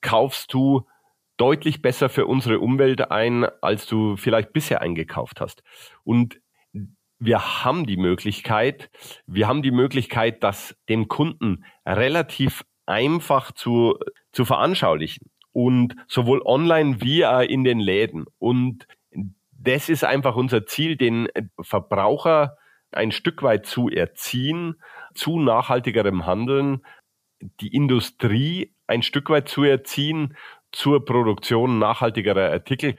kaufst 0.00 0.52
du 0.52 0.86
deutlich 1.36 1.82
besser 1.82 2.08
für 2.08 2.26
unsere 2.26 2.60
Umwelt 2.60 3.10
ein, 3.10 3.46
als 3.60 3.86
du 3.86 4.16
vielleicht 4.16 4.52
bisher 4.52 4.82
eingekauft 4.82 5.40
hast. 5.40 5.62
Und 6.04 6.40
wir 7.18 7.64
haben 7.64 7.86
die 7.86 7.96
Möglichkeit, 7.96 8.90
wir 9.26 9.46
haben 9.46 9.62
die 9.62 9.70
Möglichkeit, 9.70 10.42
das 10.42 10.76
dem 10.88 11.08
Kunden 11.08 11.64
relativ 11.86 12.64
einfach 12.86 13.52
zu, 13.52 13.98
zu 14.32 14.44
veranschaulichen. 14.44 15.30
Und 15.52 15.94
sowohl 16.08 16.40
online 16.44 17.00
wie 17.02 17.22
in 17.22 17.62
den 17.62 17.78
Läden. 17.78 18.24
Und 18.38 18.86
das 19.52 19.88
ist 19.88 20.02
einfach 20.02 20.34
unser 20.34 20.66
Ziel, 20.66 20.96
den 20.96 21.28
Verbraucher 21.60 22.56
ein 22.90 23.12
Stück 23.12 23.42
weit 23.42 23.66
zu 23.66 23.88
erziehen, 23.88 24.80
zu 25.14 25.38
nachhaltigerem 25.38 26.26
Handeln, 26.26 26.84
die 27.60 27.68
Industrie 27.68 28.74
ein 28.86 29.02
Stück 29.02 29.30
weit 29.30 29.48
zu 29.48 29.62
erziehen, 29.64 30.36
zur 30.72 31.04
Produktion 31.04 31.78
nachhaltigerer 31.78 32.50
Artikel. 32.50 32.96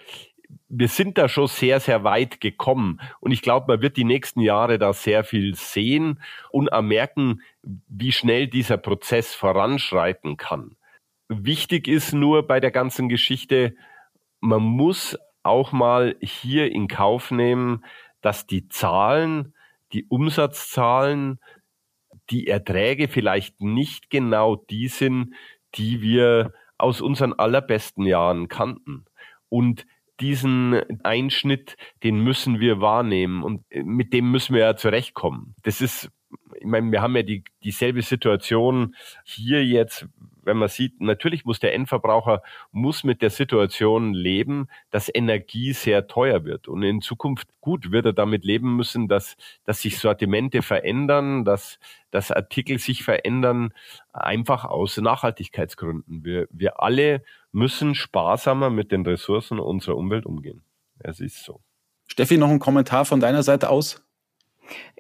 Wir 0.70 0.88
sind 0.88 1.18
da 1.18 1.28
schon 1.28 1.48
sehr, 1.48 1.80
sehr 1.80 2.04
weit 2.04 2.40
gekommen. 2.40 3.00
Und 3.20 3.32
ich 3.32 3.42
glaube, 3.42 3.74
man 3.74 3.82
wird 3.82 3.98
die 3.98 4.04
nächsten 4.04 4.40
Jahre 4.40 4.80
da 4.80 4.94
sehr 4.94 5.24
viel 5.24 5.56
sehen 5.56 6.22
und 6.52 6.70
merken, 6.82 7.42
wie 7.62 8.12
schnell 8.12 8.48
dieser 8.48 8.78
Prozess 8.78 9.34
voranschreiten 9.34 10.38
kann. 10.38 10.76
Wichtig 11.30 11.88
ist 11.88 12.14
nur 12.14 12.48
bei 12.48 12.60
der 12.60 12.72
ganzen 12.72 13.10
Geschichte, 13.10 13.76
man 14.40 14.62
muss 14.62 15.18
auch 15.42 15.72
mal 15.72 16.16
hier 16.22 16.72
in 16.72 16.88
Kauf 16.88 17.32
nehmen, 17.32 17.84
dass 18.22 18.46
die 18.46 18.68
Zahlen, 18.68 19.54
die 19.92 20.06
Umsatzzahlen, 20.06 21.40
die 22.30 22.48
Erträge 22.48 23.08
vielleicht 23.08 23.62
nicht 23.62 24.10
genau 24.10 24.56
die 24.56 24.88
sind, 24.88 25.34
die 25.76 26.02
wir 26.02 26.54
aus 26.78 27.02
unseren 27.02 27.34
allerbesten 27.34 28.06
Jahren 28.06 28.48
kannten. 28.48 29.06
Und 29.50 29.86
diesen 30.20 30.82
Einschnitt, 31.04 31.76
den 32.04 32.20
müssen 32.20 32.60
wir 32.60 32.82
wahrnehmen 32.82 33.44
und 33.44 33.64
mit 33.72 34.14
dem 34.14 34.32
müssen 34.32 34.54
wir 34.54 34.62
ja 34.62 34.76
zurechtkommen. 34.76 35.56
Das 35.64 35.82
ist, 35.82 36.10
ich 36.60 36.66
meine, 36.66 36.92
wir 36.92 37.02
haben 37.02 37.16
ja 37.16 37.24
die, 37.24 37.44
dieselbe 37.64 38.02
Situation 38.02 38.96
hier 39.24 39.66
jetzt, 39.66 40.08
wenn 40.46 40.58
man 40.58 40.70
sieht, 40.70 41.02
natürlich 41.02 41.46
muss 41.46 41.60
der 41.60 41.74
Endverbraucher 41.74 42.42
muss 42.72 43.04
mit 43.04 43.22
der 43.22 43.30
Situation 43.30 44.14
leben, 44.14 44.68
dass 44.92 45.14
Energie 45.14 45.74
sehr 45.74 46.08
teuer 46.08 46.44
wird. 46.46 46.68
Und 46.68 46.84
in 46.84 47.02
Zukunft, 47.02 47.48
gut, 47.62 47.92
wird 47.92 48.06
er 48.06 48.14
damit 48.14 48.44
leben 48.44 48.76
müssen, 48.76 49.08
dass, 49.08 49.36
dass 49.66 49.82
sich 49.82 50.00
Sortimente 50.00 50.62
verändern, 50.62 51.46
dass, 51.46 51.80
dass 52.12 52.32
Artikel 52.32 52.80
sich 52.80 53.04
verändern, 53.04 53.74
einfach 54.12 54.66
aus 54.66 54.98
Nachhaltigkeitsgründen. 54.98 56.24
Wir, 56.24 56.48
wir 56.52 56.82
alle 56.82 57.24
müssen 57.52 57.96
sparsamer 57.96 58.70
mit 58.70 58.92
den 58.92 59.06
Ressourcen 59.06 59.60
unserer 59.60 59.98
Umwelt 59.98 60.26
umgehen. 60.26 60.64
Es 61.00 61.20
ist 61.20 61.44
so. 61.44 61.62
Steffi, 62.08 62.38
noch 62.38 62.50
ein 62.50 62.60
Kommentar 62.60 63.06
von 63.06 63.20
deiner 63.20 63.44
Seite 63.44 63.70
aus? 63.70 64.04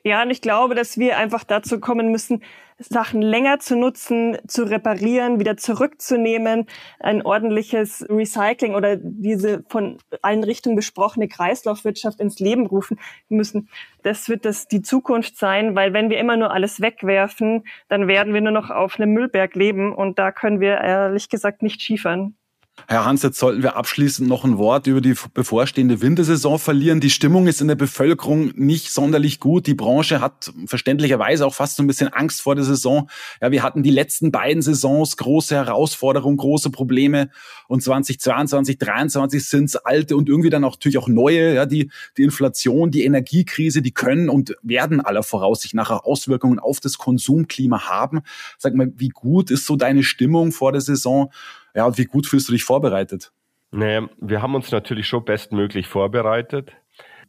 Ja, 0.04 0.24
und 0.24 0.32
ich 0.32 0.42
glaube, 0.42 0.76
dass 0.76 0.98
wir 0.98 1.18
einfach 1.18 1.44
dazu 1.44 1.80
kommen 1.80 2.12
müssen, 2.12 2.44
Sachen 2.80 3.22
länger 3.22 3.60
zu 3.60 3.76
nutzen, 3.76 4.38
zu 4.48 4.64
reparieren, 4.64 5.40
wieder 5.40 5.58
zurückzunehmen, 5.58 6.68
ein 7.00 7.22
ordentliches 7.22 8.06
Recycling 8.10 8.76
oder 8.76 8.98
diese 8.98 9.64
von 9.70 9.98
allen 10.22 10.44
Richtungen 10.44 10.76
besprochene 10.76 11.28
Kreislaufwirtschaft 11.28 12.20
ins 12.20 12.40
Leben 12.40 12.66
rufen 12.66 13.00
müssen. 13.30 13.70
Das 14.04 14.30
wird 14.30 14.46
das 14.46 14.68
die 14.68 14.82
Zukunft 14.82 15.38
sein, 15.38 15.76
weil 15.76 15.94
wenn 15.94 16.10
wir 16.10 16.18
immer 16.18 16.38
nur 16.38 16.52
alles 16.52 16.82
wegwerfen, 16.82 17.64
dann 17.88 18.08
werden 18.08 18.34
wir 18.34 18.42
nur 18.42 18.52
noch 18.52 18.70
auf 18.70 19.00
einem 19.00 19.14
Müllberg 19.14 19.56
leben 19.56 19.94
und 19.94 20.20
da 20.20 20.32
können 20.32 20.60
wir 20.60 20.80
ehrlich 20.80 21.30
gesagt 21.30 21.62
nicht 21.62 21.82
schiefern. 21.82 22.36
Herr 22.88 23.06
Hans, 23.06 23.22
jetzt 23.22 23.38
sollten 23.38 23.62
wir 23.62 23.76
abschließend 23.76 24.28
noch 24.28 24.44
ein 24.44 24.58
Wort 24.58 24.88
über 24.88 25.00
die 25.00 25.14
bevorstehende 25.36 26.02
Wintersaison 26.02 26.58
verlieren. 26.58 27.00
Die 27.00 27.12
Stimmung 27.12 27.46
ist 27.46 27.62
in 27.62 27.68
der 27.68 27.76
Bevölkerung 27.76 28.52
nicht 28.56 28.90
sonderlich 28.90 29.40
gut. 29.40 29.68
Die 29.68 29.76
Branche 29.76 30.22
hat 30.22 30.52
verständlicherweise 30.66 31.46
auch 31.46 31.54
fast 31.54 31.76
so 31.76 31.84
ein 31.84 31.88
bisschen 31.88 32.08
Angst 32.10 32.42
vor 32.42 32.56
der 32.56 32.64
Saison. 32.66 33.10
Ja, 33.42 33.52
wir 33.52 33.62
hatten 33.62 33.84
die 33.84 33.92
letzten 33.92 34.32
beiden 34.32 34.64
Saisons 34.64 35.18
große 35.18 35.56
Herausforderungen, 35.56 36.36
große 36.36 36.72
Probleme. 36.72 37.30
Und 37.68 37.84
2022, 37.84 38.80
2023 38.80 39.48
sind 39.48 39.66
es 39.66 39.76
alte 39.76 40.18
und 40.18 40.28
irgendwie 40.28 40.50
dann 40.50 40.64
auch 40.64 40.74
natürlich 40.74 40.98
auch 40.98 41.08
neue. 41.08 41.54
Ja, 41.54 41.68
die, 41.68 41.92
die 42.18 42.24
Inflation, 42.24 42.90
die 42.90 43.06
Energiekrise, 43.06 43.84
die 43.84 43.94
können 43.94 44.30
und 44.30 44.58
werden 44.64 45.00
aller 45.00 45.24
Voraussicht 45.24 45.76
nach 45.76 45.92
Auswirkungen 45.92 46.58
auf 46.58 46.80
das 46.80 46.98
Konsumklima 46.98 47.88
haben. 47.88 48.22
Sag 48.58 48.74
mal, 48.74 48.92
wie 48.96 49.10
gut 49.10 49.52
ist 49.52 49.68
so 49.68 49.76
deine 49.76 50.04
Stimmung 50.04 50.52
vor 50.52 50.72
der 50.72 50.82
Saison? 50.82 51.32
Ja, 51.74 51.86
und 51.86 51.98
wie 51.98 52.06
gut 52.06 52.28
fühlst 52.28 52.50
du 52.50 52.54
dich 52.54 52.64
vorbereitet? 52.64 53.32
Naja, 53.72 54.08
wir 54.18 54.42
haben 54.42 54.56
uns 54.56 54.72
natürlich 54.72 55.08
schon 55.08 55.26
bestmöglich 55.26 55.88
vorbereitet. 55.88 56.72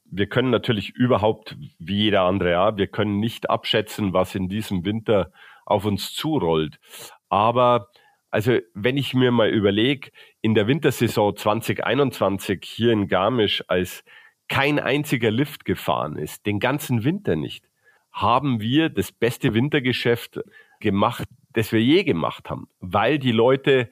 Wir 0.05 0.29
können 0.29 0.51
natürlich 0.51 0.91
überhaupt, 0.91 1.57
wie 1.79 2.05
jeder 2.05 2.23
andere, 2.23 2.51
ja, 2.51 2.77
wir 2.77 2.87
können 2.87 3.19
nicht 3.19 3.49
abschätzen, 3.49 4.13
was 4.13 4.35
in 4.35 4.49
diesem 4.49 4.85
Winter 4.85 5.33
auf 5.65 5.87
uns 5.87 6.13
zurollt. 6.13 6.79
Aber 7.31 7.89
also 8.31 8.59
wenn 8.75 8.97
ich 8.97 9.15
mir 9.15 9.31
mal 9.31 9.49
überlege, 9.49 10.11
in 10.41 10.57
der 10.57 10.67
Wintersaison 10.67 11.37
2021 11.37 12.65
hier 12.65 12.91
in 12.91 13.07
Garmisch, 13.07 13.63
als 13.69 14.03
kein 14.49 14.81
einziger 14.81 15.31
Lift 15.31 15.65
gefahren 15.65 16.17
ist, 16.17 16.45
den 16.45 16.59
ganzen 16.59 17.05
Winter 17.05 17.37
nicht, 17.37 17.65
haben 18.11 18.61
wir 18.61 18.89
das 18.89 19.13
beste 19.13 19.55
Wintergeschäft 19.55 20.41
gemacht, 20.81 21.29
das 21.53 21.71
wir 21.71 21.81
je 21.81 22.03
gemacht 22.03 22.51
haben, 22.51 22.69
weil 22.81 23.21
die 23.21 23.31
Leute 23.31 23.89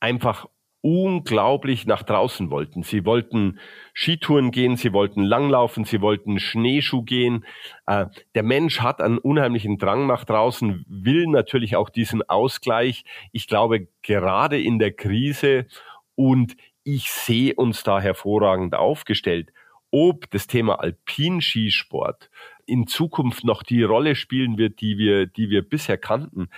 einfach 0.00 0.46
unglaublich 0.82 1.86
nach 1.86 2.02
draußen 2.02 2.50
wollten. 2.50 2.82
Sie 2.82 3.04
wollten 3.04 3.58
Skitouren 3.92 4.50
gehen, 4.50 4.76
sie 4.76 4.92
wollten 4.92 5.22
Langlaufen, 5.22 5.84
sie 5.84 6.00
wollten 6.00 6.38
Schneeschuh 6.38 7.02
gehen. 7.02 7.44
Äh, 7.86 8.06
der 8.34 8.42
Mensch 8.42 8.80
hat 8.80 9.02
einen 9.02 9.18
unheimlichen 9.18 9.76
Drang 9.76 10.06
nach 10.06 10.24
draußen, 10.24 10.84
will 10.88 11.26
natürlich 11.26 11.76
auch 11.76 11.90
diesen 11.90 12.22
Ausgleich. 12.28 13.04
Ich 13.32 13.46
glaube, 13.46 13.88
gerade 14.02 14.60
in 14.60 14.78
der 14.78 14.92
Krise 14.92 15.66
und 16.14 16.56
ich 16.82 17.10
sehe 17.10 17.54
uns 17.54 17.82
da 17.82 18.00
hervorragend 18.00 18.74
aufgestellt. 18.74 19.52
Ob 19.90 20.30
das 20.30 20.46
Thema 20.46 20.80
Alpinskisport 20.80 22.30
in 22.64 22.86
Zukunft 22.86 23.44
noch 23.44 23.62
die 23.62 23.82
Rolle 23.82 24.14
spielen 24.14 24.56
wird, 24.56 24.80
die 24.80 24.96
wir, 24.96 25.26
die 25.26 25.50
wir 25.50 25.62
bisher 25.62 25.98
kannten, 25.98 26.48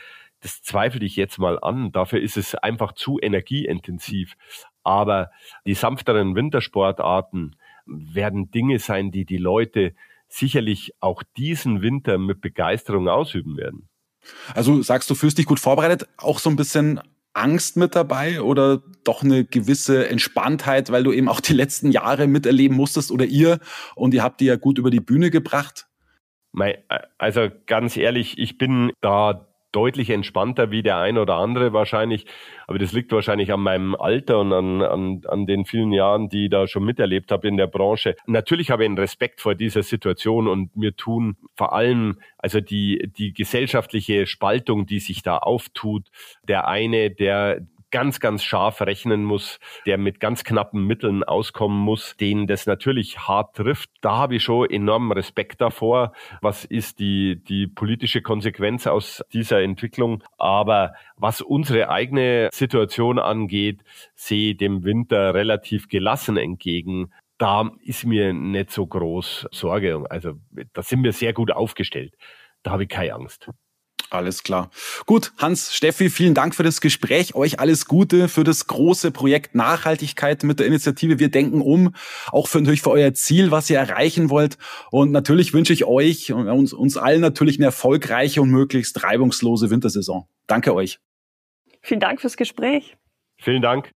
das 0.43 0.61
zweifle 0.63 1.05
ich 1.05 1.17
jetzt 1.17 1.39
mal 1.39 1.59
an. 1.61 1.93
Dafür 1.93 2.21
ist 2.21 2.37
es 2.37 2.55
einfach 2.55 2.93
zu 2.93 3.19
energieintensiv. 3.21 4.35
Aber 4.83 5.31
die 5.65 5.75
sanfteren 5.75 6.35
Wintersportarten 6.35 7.57
werden 7.87 8.51
Dinge 8.51 8.79
sein, 8.79 9.11
die 9.11 9.25
die 9.25 9.39
Leute 9.39 9.95
sicherlich 10.29 10.95
auch 11.01 11.23
diesen 11.37 11.83
Winter 11.83 12.19
mit 12.19 12.41
Begeisterung 12.41 13.09
ausüben 13.09 13.57
werden. 13.57 13.89
Also 14.55 14.83
sagst 14.83 15.11
du, 15.11 15.15
fühlst 15.15 15.39
dich 15.39 15.47
gut 15.47 15.61
vorbereitet, 15.61 16.09
auch 16.17 16.39
so 16.39 16.51
ein 16.51 16.57
bisschen 16.57 17.01
Angst 17.35 17.77
mit 17.77 17.95
dabei 17.95 18.43
oder 18.43 18.83
doch 19.05 19.23
eine 19.23 19.45
gewisse 19.45 20.09
Entspanntheit, 20.09 20.91
weil 20.91 21.03
du 21.03 21.13
eben 21.13 21.29
auch 21.29 21.41
die 21.41 21.55
letzten 21.55 21.91
Jahre 21.91 22.27
miterleben 22.27 22.77
musstest 22.77 23.11
oder 23.11 23.25
ihr 23.25 23.59
und 23.95 24.15
ihr 24.15 24.23
habt 24.23 24.41
die 24.41 24.47
ja 24.47 24.57
gut 24.57 24.79
über 24.79 24.91
die 24.91 25.01
Bühne 25.01 25.31
gebracht? 25.31 25.87
Also 27.19 27.49
ganz 27.67 27.97
ehrlich, 27.97 28.39
ich 28.39 28.59
bin 28.59 28.93
da 29.01 29.52
deutlich 29.73 30.11
entspannter 30.11 30.71
wie 30.71 30.83
der 30.83 30.99
ein 30.99 31.19
oder 31.19 31.37
andere 31.37 31.73
wahrscheinlich. 31.73 32.27
Aber 32.67 32.79
das 32.79 32.93
liegt 32.93 33.13
wahrscheinlich 33.13 33.53
an 33.53 33.61
meinem 33.61 33.95
Alter 33.95 34.41
und 34.41 34.53
an, 34.53 34.83
an, 34.83 35.23
an 35.27 35.47
den 35.47 35.65
vielen 35.65 35.93
Jahren, 35.93 36.29
die 36.29 36.45
ich 36.45 36.51
da 36.51 36.67
schon 36.67 36.85
miterlebt 36.85 37.33
habe 37.33 37.49
in 37.49 37.57
der 37.57 37.67
Branche. 37.67 38.15
Natürlich 38.27 38.71
habe 38.71 38.85
ich 38.85 38.89
einen 38.89 38.99
Respekt 38.99 39.41
vor 39.41 39.55
dieser 39.55 39.83
Situation 39.83 40.49
und 40.49 40.77
mir 40.77 40.95
tun 40.97 41.37
vor 41.55 41.73
allem 41.73 42.19
also 42.39 42.61
die, 42.61 43.11
die 43.17 43.33
gesellschaftliche 43.33 44.27
Spaltung, 44.27 44.87
die 44.87 45.01
sich 45.01 45.23
da 45.23 45.39
auftut. 45.39 46.09
Der 46.49 46.69
eine, 46.69 47.11
der 47.11 47.61
ganz, 47.93 48.19
ganz 48.19 48.43
scharf 48.43 48.81
rechnen 48.81 49.23
muss, 49.23 49.61
der 49.87 49.99
mit 49.99 50.19
ganz 50.19 50.43
knappen 50.43 50.85
Mitteln 50.85 51.23
auskommen 51.23 51.79
muss, 51.79 52.17
den 52.17 52.49
das 52.49 52.67
natürlich 52.67 53.21
hart 53.21 53.55
trifft. 53.55 53.91
Da 54.01 54.17
habe 54.17 54.37
ich 54.37 54.43
schon 54.43 54.69
enormen 54.69 55.13
Respekt 55.13 55.61
davor. 55.61 56.13
Was 56.41 56.65
ist 56.65 56.99
die, 56.99 57.43
die 57.45 57.69
politische 57.69 58.23
Konsequenz 58.23 58.89
aus 58.89 59.23
dieser 59.33 59.63
Entwicklung? 59.63 60.25
Aber 60.39 60.95
was 61.17 61.41
unsere 61.41 61.89
eigene 61.91 62.49
Situation 62.53 63.21
angeht, 63.21 63.83
sehe 64.17 64.57
dem 64.57 64.83
Winter 64.85 65.35
relativ 65.35 65.89
gelassen 65.89 66.37
entgegen 66.37 67.13
da 67.39 67.73
ist 67.85 68.05
mir 68.07 68.33
nicht 68.33 68.71
so 68.71 68.87
groß 68.87 69.49
Sorge. 69.51 70.05
Also 70.09 70.35
da 70.75 70.83
sind 70.83 71.03
wir 71.03 71.13
sehr 71.13 71.33
gut 71.33 71.51
aufgestellt. 71.51 72.15
Da 72.63 72.71
habe 72.71 72.85
ich 72.85 72.89
keine 72.89 73.15
Angst. 73.15 73.51
Alles 74.13 74.43
klar. 74.43 74.71
Gut, 75.07 75.33
Hans, 75.39 75.75
Steffi, 75.75 76.11
vielen 76.11 76.35
Dank 76.35 76.55
für 76.55 76.63
das 76.63 76.83
Gespräch. 76.83 77.35
Euch 77.35 77.61
alles 77.61 77.87
Gute 77.87 78.29
für 78.29 78.45
das 78.45 78.67
große 78.67 79.11
Projekt 79.11 79.55
Nachhaltigkeit 79.55 80.43
mit 80.43 80.61
der 80.61 80.67
Initiative 80.67 81.19
Wir 81.19 81.31
denken 81.31 81.63
um. 81.63 81.95
Auch 82.31 82.47
für 82.47 82.59
natürlich 82.59 82.83
für 82.83 82.91
euer 82.91 83.15
Ziel, 83.15 83.51
was 83.51 83.71
ihr 83.71 83.79
erreichen 83.79 84.29
wollt. 84.29 84.59
Und 84.91 85.13
natürlich 85.13 85.55
wünsche 85.55 85.73
ich 85.73 85.87
euch 85.87 86.31
und 86.31 86.47
uns, 86.47 86.75
uns 86.75 86.99
allen 86.99 87.23
natürlich 87.23 87.57
eine 87.57 87.67
erfolgreiche 87.67 88.43
und 88.43 88.51
möglichst 88.51 89.03
reibungslose 89.03 89.71
Wintersaison. 89.71 90.27
Danke 90.47 90.75
euch. 90.75 90.99
Vielen 91.81 92.01
Dank 92.01 92.21
fürs 92.21 92.37
Gespräch. 92.37 92.99
Vielen 93.39 93.63
Dank. 93.63 93.93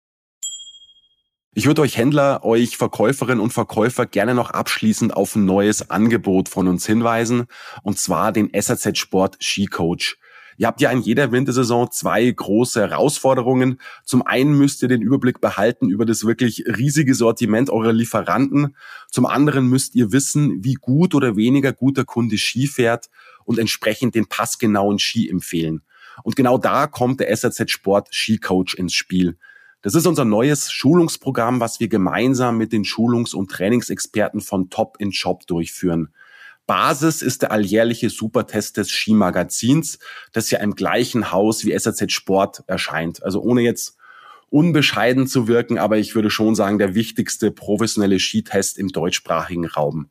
Ich 1.55 1.67
würde 1.67 1.83
euch 1.83 1.97
Händler, 1.97 2.43
euch 2.43 2.77
Verkäuferinnen 2.77 3.39
und 3.39 3.53
Verkäufer 3.53 4.07
gerne 4.07 4.33
noch 4.33 4.49
abschließend 4.49 5.15
auf 5.15 5.35
ein 5.35 5.45
neues 5.45 5.91
Angebot 5.91 6.49
von 6.49 6.67
uns 6.67 6.87
hinweisen, 6.87 7.45
und 7.83 7.99
zwar 7.99 8.31
den 8.31 8.49
SAZ 8.59 8.97
Sport 8.97 9.37
Ski 9.39 9.67
Coach. 9.67 10.17
Ihr 10.57 10.65
habt 10.65 10.81
ja 10.81 10.89
in 10.89 11.01
jeder 11.01 11.31
Wintersaison 11.31 11.91
zwei 11.91 12.29
große 12.29 12.81
Herausforderungen. 12.81 13.79
Zum 14.03 14.23
einen 14.23 14.57
müsst 14.57 14.81
ihr 14.81 14.87
den 14.87 15.03
Überblick 15.03 15.41
behalten 15.41 15.89
über 15.89 16.07
das 16.07 16.25
wirklich 16.25 16.63
riesige 16.65 17.13
Sortiment 17.13 17.69
eurer 17.69 17.93
Lieferanten. 17.93 18.75
Zum 19.11 19.27
anderen 19.27 19.67
müsst 19.67 19.93
ihr 19.93 20.11
wissen, 20.11 20.63
wie 20.63 20.73
gut 20.73 21.13
oder 21.13 21.35
weniger 21.35 21.71
gut 21.71 21.97
der 21.97 22.05
Kunde 22.05 22.39
Ski 22.39 22.65
fährt 22.65 23.11
und 23.45 23.59
entsprechend 23.59 24.15
den 24.15 24.25
passgenauen 24.25 24.97
Ski 24.97 25.29
empfehlen. 25.29 25.83
Und 26.23 26.35
genau 26.35 26.57
da 26.57 26.87
kommt 26.87 27.19
der 27.19 27.35
SAZ 27.35 27.69
Sport 27.69 28.07
Ski 28.09 28.39
Coach 28.39 28.73
ins 28.73 28.95
Spiel. 28.95 29.37
Das 29.83 29.95
ist 29.95 30.07
unser 30.07 30.23
neues 30.23 30.71
Schulungsprogramm, 30.71 31.59
was 31.59 31.81
wir 31.81 31.89
gemeinsam 31.89 32.57
mit 32.57 32.71
den 32.71 32.85
Schulungs- 32.85 33.33
und 33.33 33.51
Trainingsexperten 33.51 34.39
von 34.39 34.69
Top 34.69 34.95
in 34.99 35.11
Shop 35.11 35.45
durchführen. 35.45 36.13
Basis 36.65 37.21
ist 37.21 37.41
der 37.41 37.51
alljährliche 37.51 38.09
Supertest 38.09 38.77
des 38.77 38.89
Skimagazins, 38.89 39.99
das 40.31 40.49
ja 40.51 40.59
im 40.59 40.75
gleichen 40.75 41.33
Haus 41.33 41.65
wie 41.65 41.77
SAZ 41.77 42.13
Sport 42.13 42.63
erscheint. 42.65 43.23
Also 43.23 43.41
ohne 43.41 43.59
jetzt 43.59 43.97
unbescheiden 44.49 45.27
zu 45.27 45.49
wirken, 45.49 45.77
aber 45.77 45.97
ich 45.97 46.15
würde 46.15 46.29
schon 46.29 46.55
sagen, 46.55 46.77
der 46.77 46.95
wichtigste 46.95 47.51
professionelle 47.51 48.19
Skitest 48.19 48.77
im 48.77 48.87
deutschsprachigen 48.87 49.65
Raum. 49.65 50.09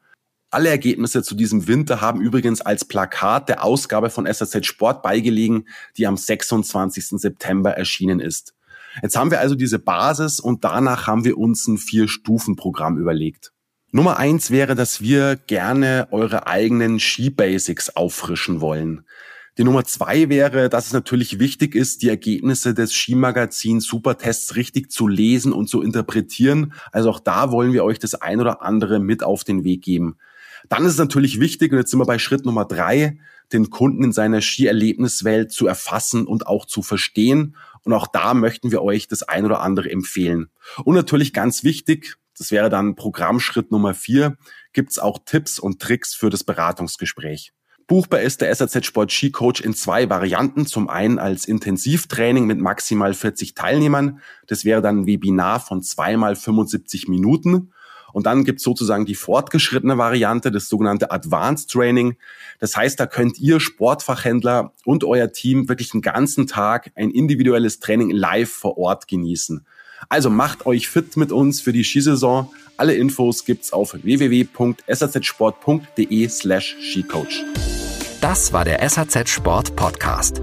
Alle 0.51 0.69
Ergebnisse 0.69 1.23
zu 1.23 1.35
diesem 1.35 1.67
Winter 1.67 2.03
haben 2.03 2.21
übrigens 2.21 2.61
als 2.61 2.85
Plakat 2.85 3.49
der 3.49 3.65
Ausgabe 3.65 4.11
von 4.11 4.31
SAZ 4.31 4.67
Sport 4.67 5.03
beigelegen, 5.03 5.67
die 5.97 6.07
am 6.07 6.19
26. 6.19 7.19
September 7.19 7.71
erschienen 7.71 8.21
ist. 8.21 8.53
Jetzt 9.01 9.17
haben 9.17 9.31
wir 9.31 9.41
also 9.41 9.55
diese 9.55 9.79
Basis 9.79 10.41
und 10.41 10.65
danach 10.65 11.07
haben 11.07 11.25
wir 11.25 11.39
uns 11.39 11.67
ein 11.67 11.79
Vier-Stufen-Programm 11.79 12.99
überlegt. 12.99 13.53
Nummer 13.91 14.17
eins 14.19 14.51
wäre, 14.51 14.75
dass 14.75 15.01
wir 15.01 15.37
gerne 15.37 16.09
eure 16.11 16.47
eigenen 16.47 16.99
Ski-Basics 16.99 17.91
auffrischen 17.91 18.61
wollen. 18.61 19.05
Die 19.59 19.65
Nummer 19.65 19.85
zwei 19.85 20.31
wäre, 20.31 20.71
dass 20.71 20.87
es 20.87 20.93
natürlich 20.95 21.39
wichtig 21.39 21.75
ist, 21.75 22.01
die 22.01 22.09
Ergebnisse 22.09 22.73
des 22.73 22.95
Skimagazins 22.95 23.85
Supertests 23.85 24.57
richtig 24.57 24.91
zu 24.91 25.09
lesen 25.09 25.53
und 25.53 25.69
zu 25.69 25.83
interpretieren. 25.83 26.73
Also 26.91 27.11
auch 27.11 27.21
da 27.21 27.53
wollen 27.53 27.75
wir 27.75 27.85
euch 27.85 27.99
das 27.99 28.15
ein 28.15 28.41
oder 28.41 28.63
andere 28.63 28.99
mit 28.99 29.23
auf 29.23 29.45
den 29.45 29.63
Weg 29.63 29.83
geben. 29.83 30.17
Dann 30.71 30.87
ist 30.87 30.93
es 30.93 30.99
natürlich 30.99 31.39
wichtig, 31.39 31.73
und 31.73 31.79
jetzt 31.79 31.91
sind 31.91 32.01
wir 32.01 32.07
bei 32.07 32.19
Schritt 32.19 32.47
Nummer 32.47 32.65
drei, 32.65 33.19
den 33.53 33.69
Kunden 33.69 34.05
in 34.05 34.13
seiner 34.13 34.41
Skierlebniswelt 34.41 35.53
zu 35.53 35.67
erfassen 35.67 36.27
und 36.27 36.47
auch 36.47 36.65
zu 36.65 36.81
verstehen. 36.81 37.57
Und 37.85 37.93
auch 37.93 38.07
da 38.07 38.35
möchten 38.35 38.71
wir 38.71 38.83
euch 38.83 39.09
das 39.09 39.23
ein 39.23 39.45
oder 39.45 39.61
andere 39.61 39.91
empfehlen. 39.91 40.51
Und 40.85 40.95
natürlich 40.95 41.33
ganz 41.33 41.65
wichtig, 41.65 42.17
das 42.39 42.51
wäre 42.51 42.71
dann 42.71 42.95
Programmschritt 42.95 43.71
Nummer 43.71 43.95
vier, 43.95 44.37
gibt's 44.73 44.99
auch 44.99 45.19
Tipps 45.25 45.59
und 45.59 45.81
Tricks 45.81 46.15
für 46.15 46.31
das 46.31 46.45
Beratungsgespräch. 46.45 47.53
Buchbar 47.87 48.21
ist 48.21 48.41
der 48.41 48.55
SAZ 48.55 48.87
Sport 48.87 49.13
Ski 49.13 49.31
Coach 49.31 49.61
in 49.61 49.75
zwei 49.75 50.09
Varianten. 50.09 50.67
Zum 50.67 50.89
einen 50.89 51.19
als 51.19 51.45
Intensivtraining 51.45 52.47
mit 52.47 52.59
maximal 52.59 53.13
40 53.13 53.55
Teilnehmern. 53.55 54.21
Das 54.47 54.65
wäre 54.65 54.81
dann 54.81 55.01
ein 55.01 55.07
Webinar 55.07 55.61
von 55.61 55.83
zweimal 55.83 56.37
75 56.37 57.09
Minuten. 57.09 57.72
Und 58.13 58.27
dann 58.27 58.45
gibt 58.45 58.59
es 58.59 58.65
sozusagen 58.65 59.07
die 59.07 59.15
fortgeschrittene 59.15 59.97
Variante, 59.99 60.51
das 60.51 60.69
sogenannte 60.69 61.11
Advanced 61.11 61.71
Training. 61.71 62.17
Das 62.59 62.77
heißt, 62.77 63.01
da 63.01 63.07
könnt 63.07 63.39
ihr 63.39 63.61
Sportfachhändler 63.61 64.73
und 64.85 65.05
euer 65.05 65.33
Team 65.33 65.69
wirklich 65.69 65.95
einen 65.95 66.03
ganzen 66.03 66.47
Tag 66.47 66.93
ein 66.95 67.11
individuelles 67.11 67.81
Training 67.81 68.11
live 68.11 68.51
vor 68.51 68.77
Ort 68.79 69.09
genießen. 69.09 69.67
Also 70.09 70.31
macht 70.31 70.65
euch 70.67 70.89
fit 70.89 71.17
mit 71.17 71.31
uns 71.33 71.61
für 71.61 71.73
die 71.73 71.83
Skisaison. 71.85 72.49
Alle 72.77 72.95
Infos 72.95 73.45
gibt's 73.45 73.73
auf 73.73 73.97
www.sazsport.de 74.03 76.29
slash 76.29 76.77
skicoach. 76.81 77.45
Das 78.21 78.53
war 78.53 78.65
der 78.65 78.89
SAZ 78.89 79.29
Sport 79.29 79.77
Podcast. 79.77 80.43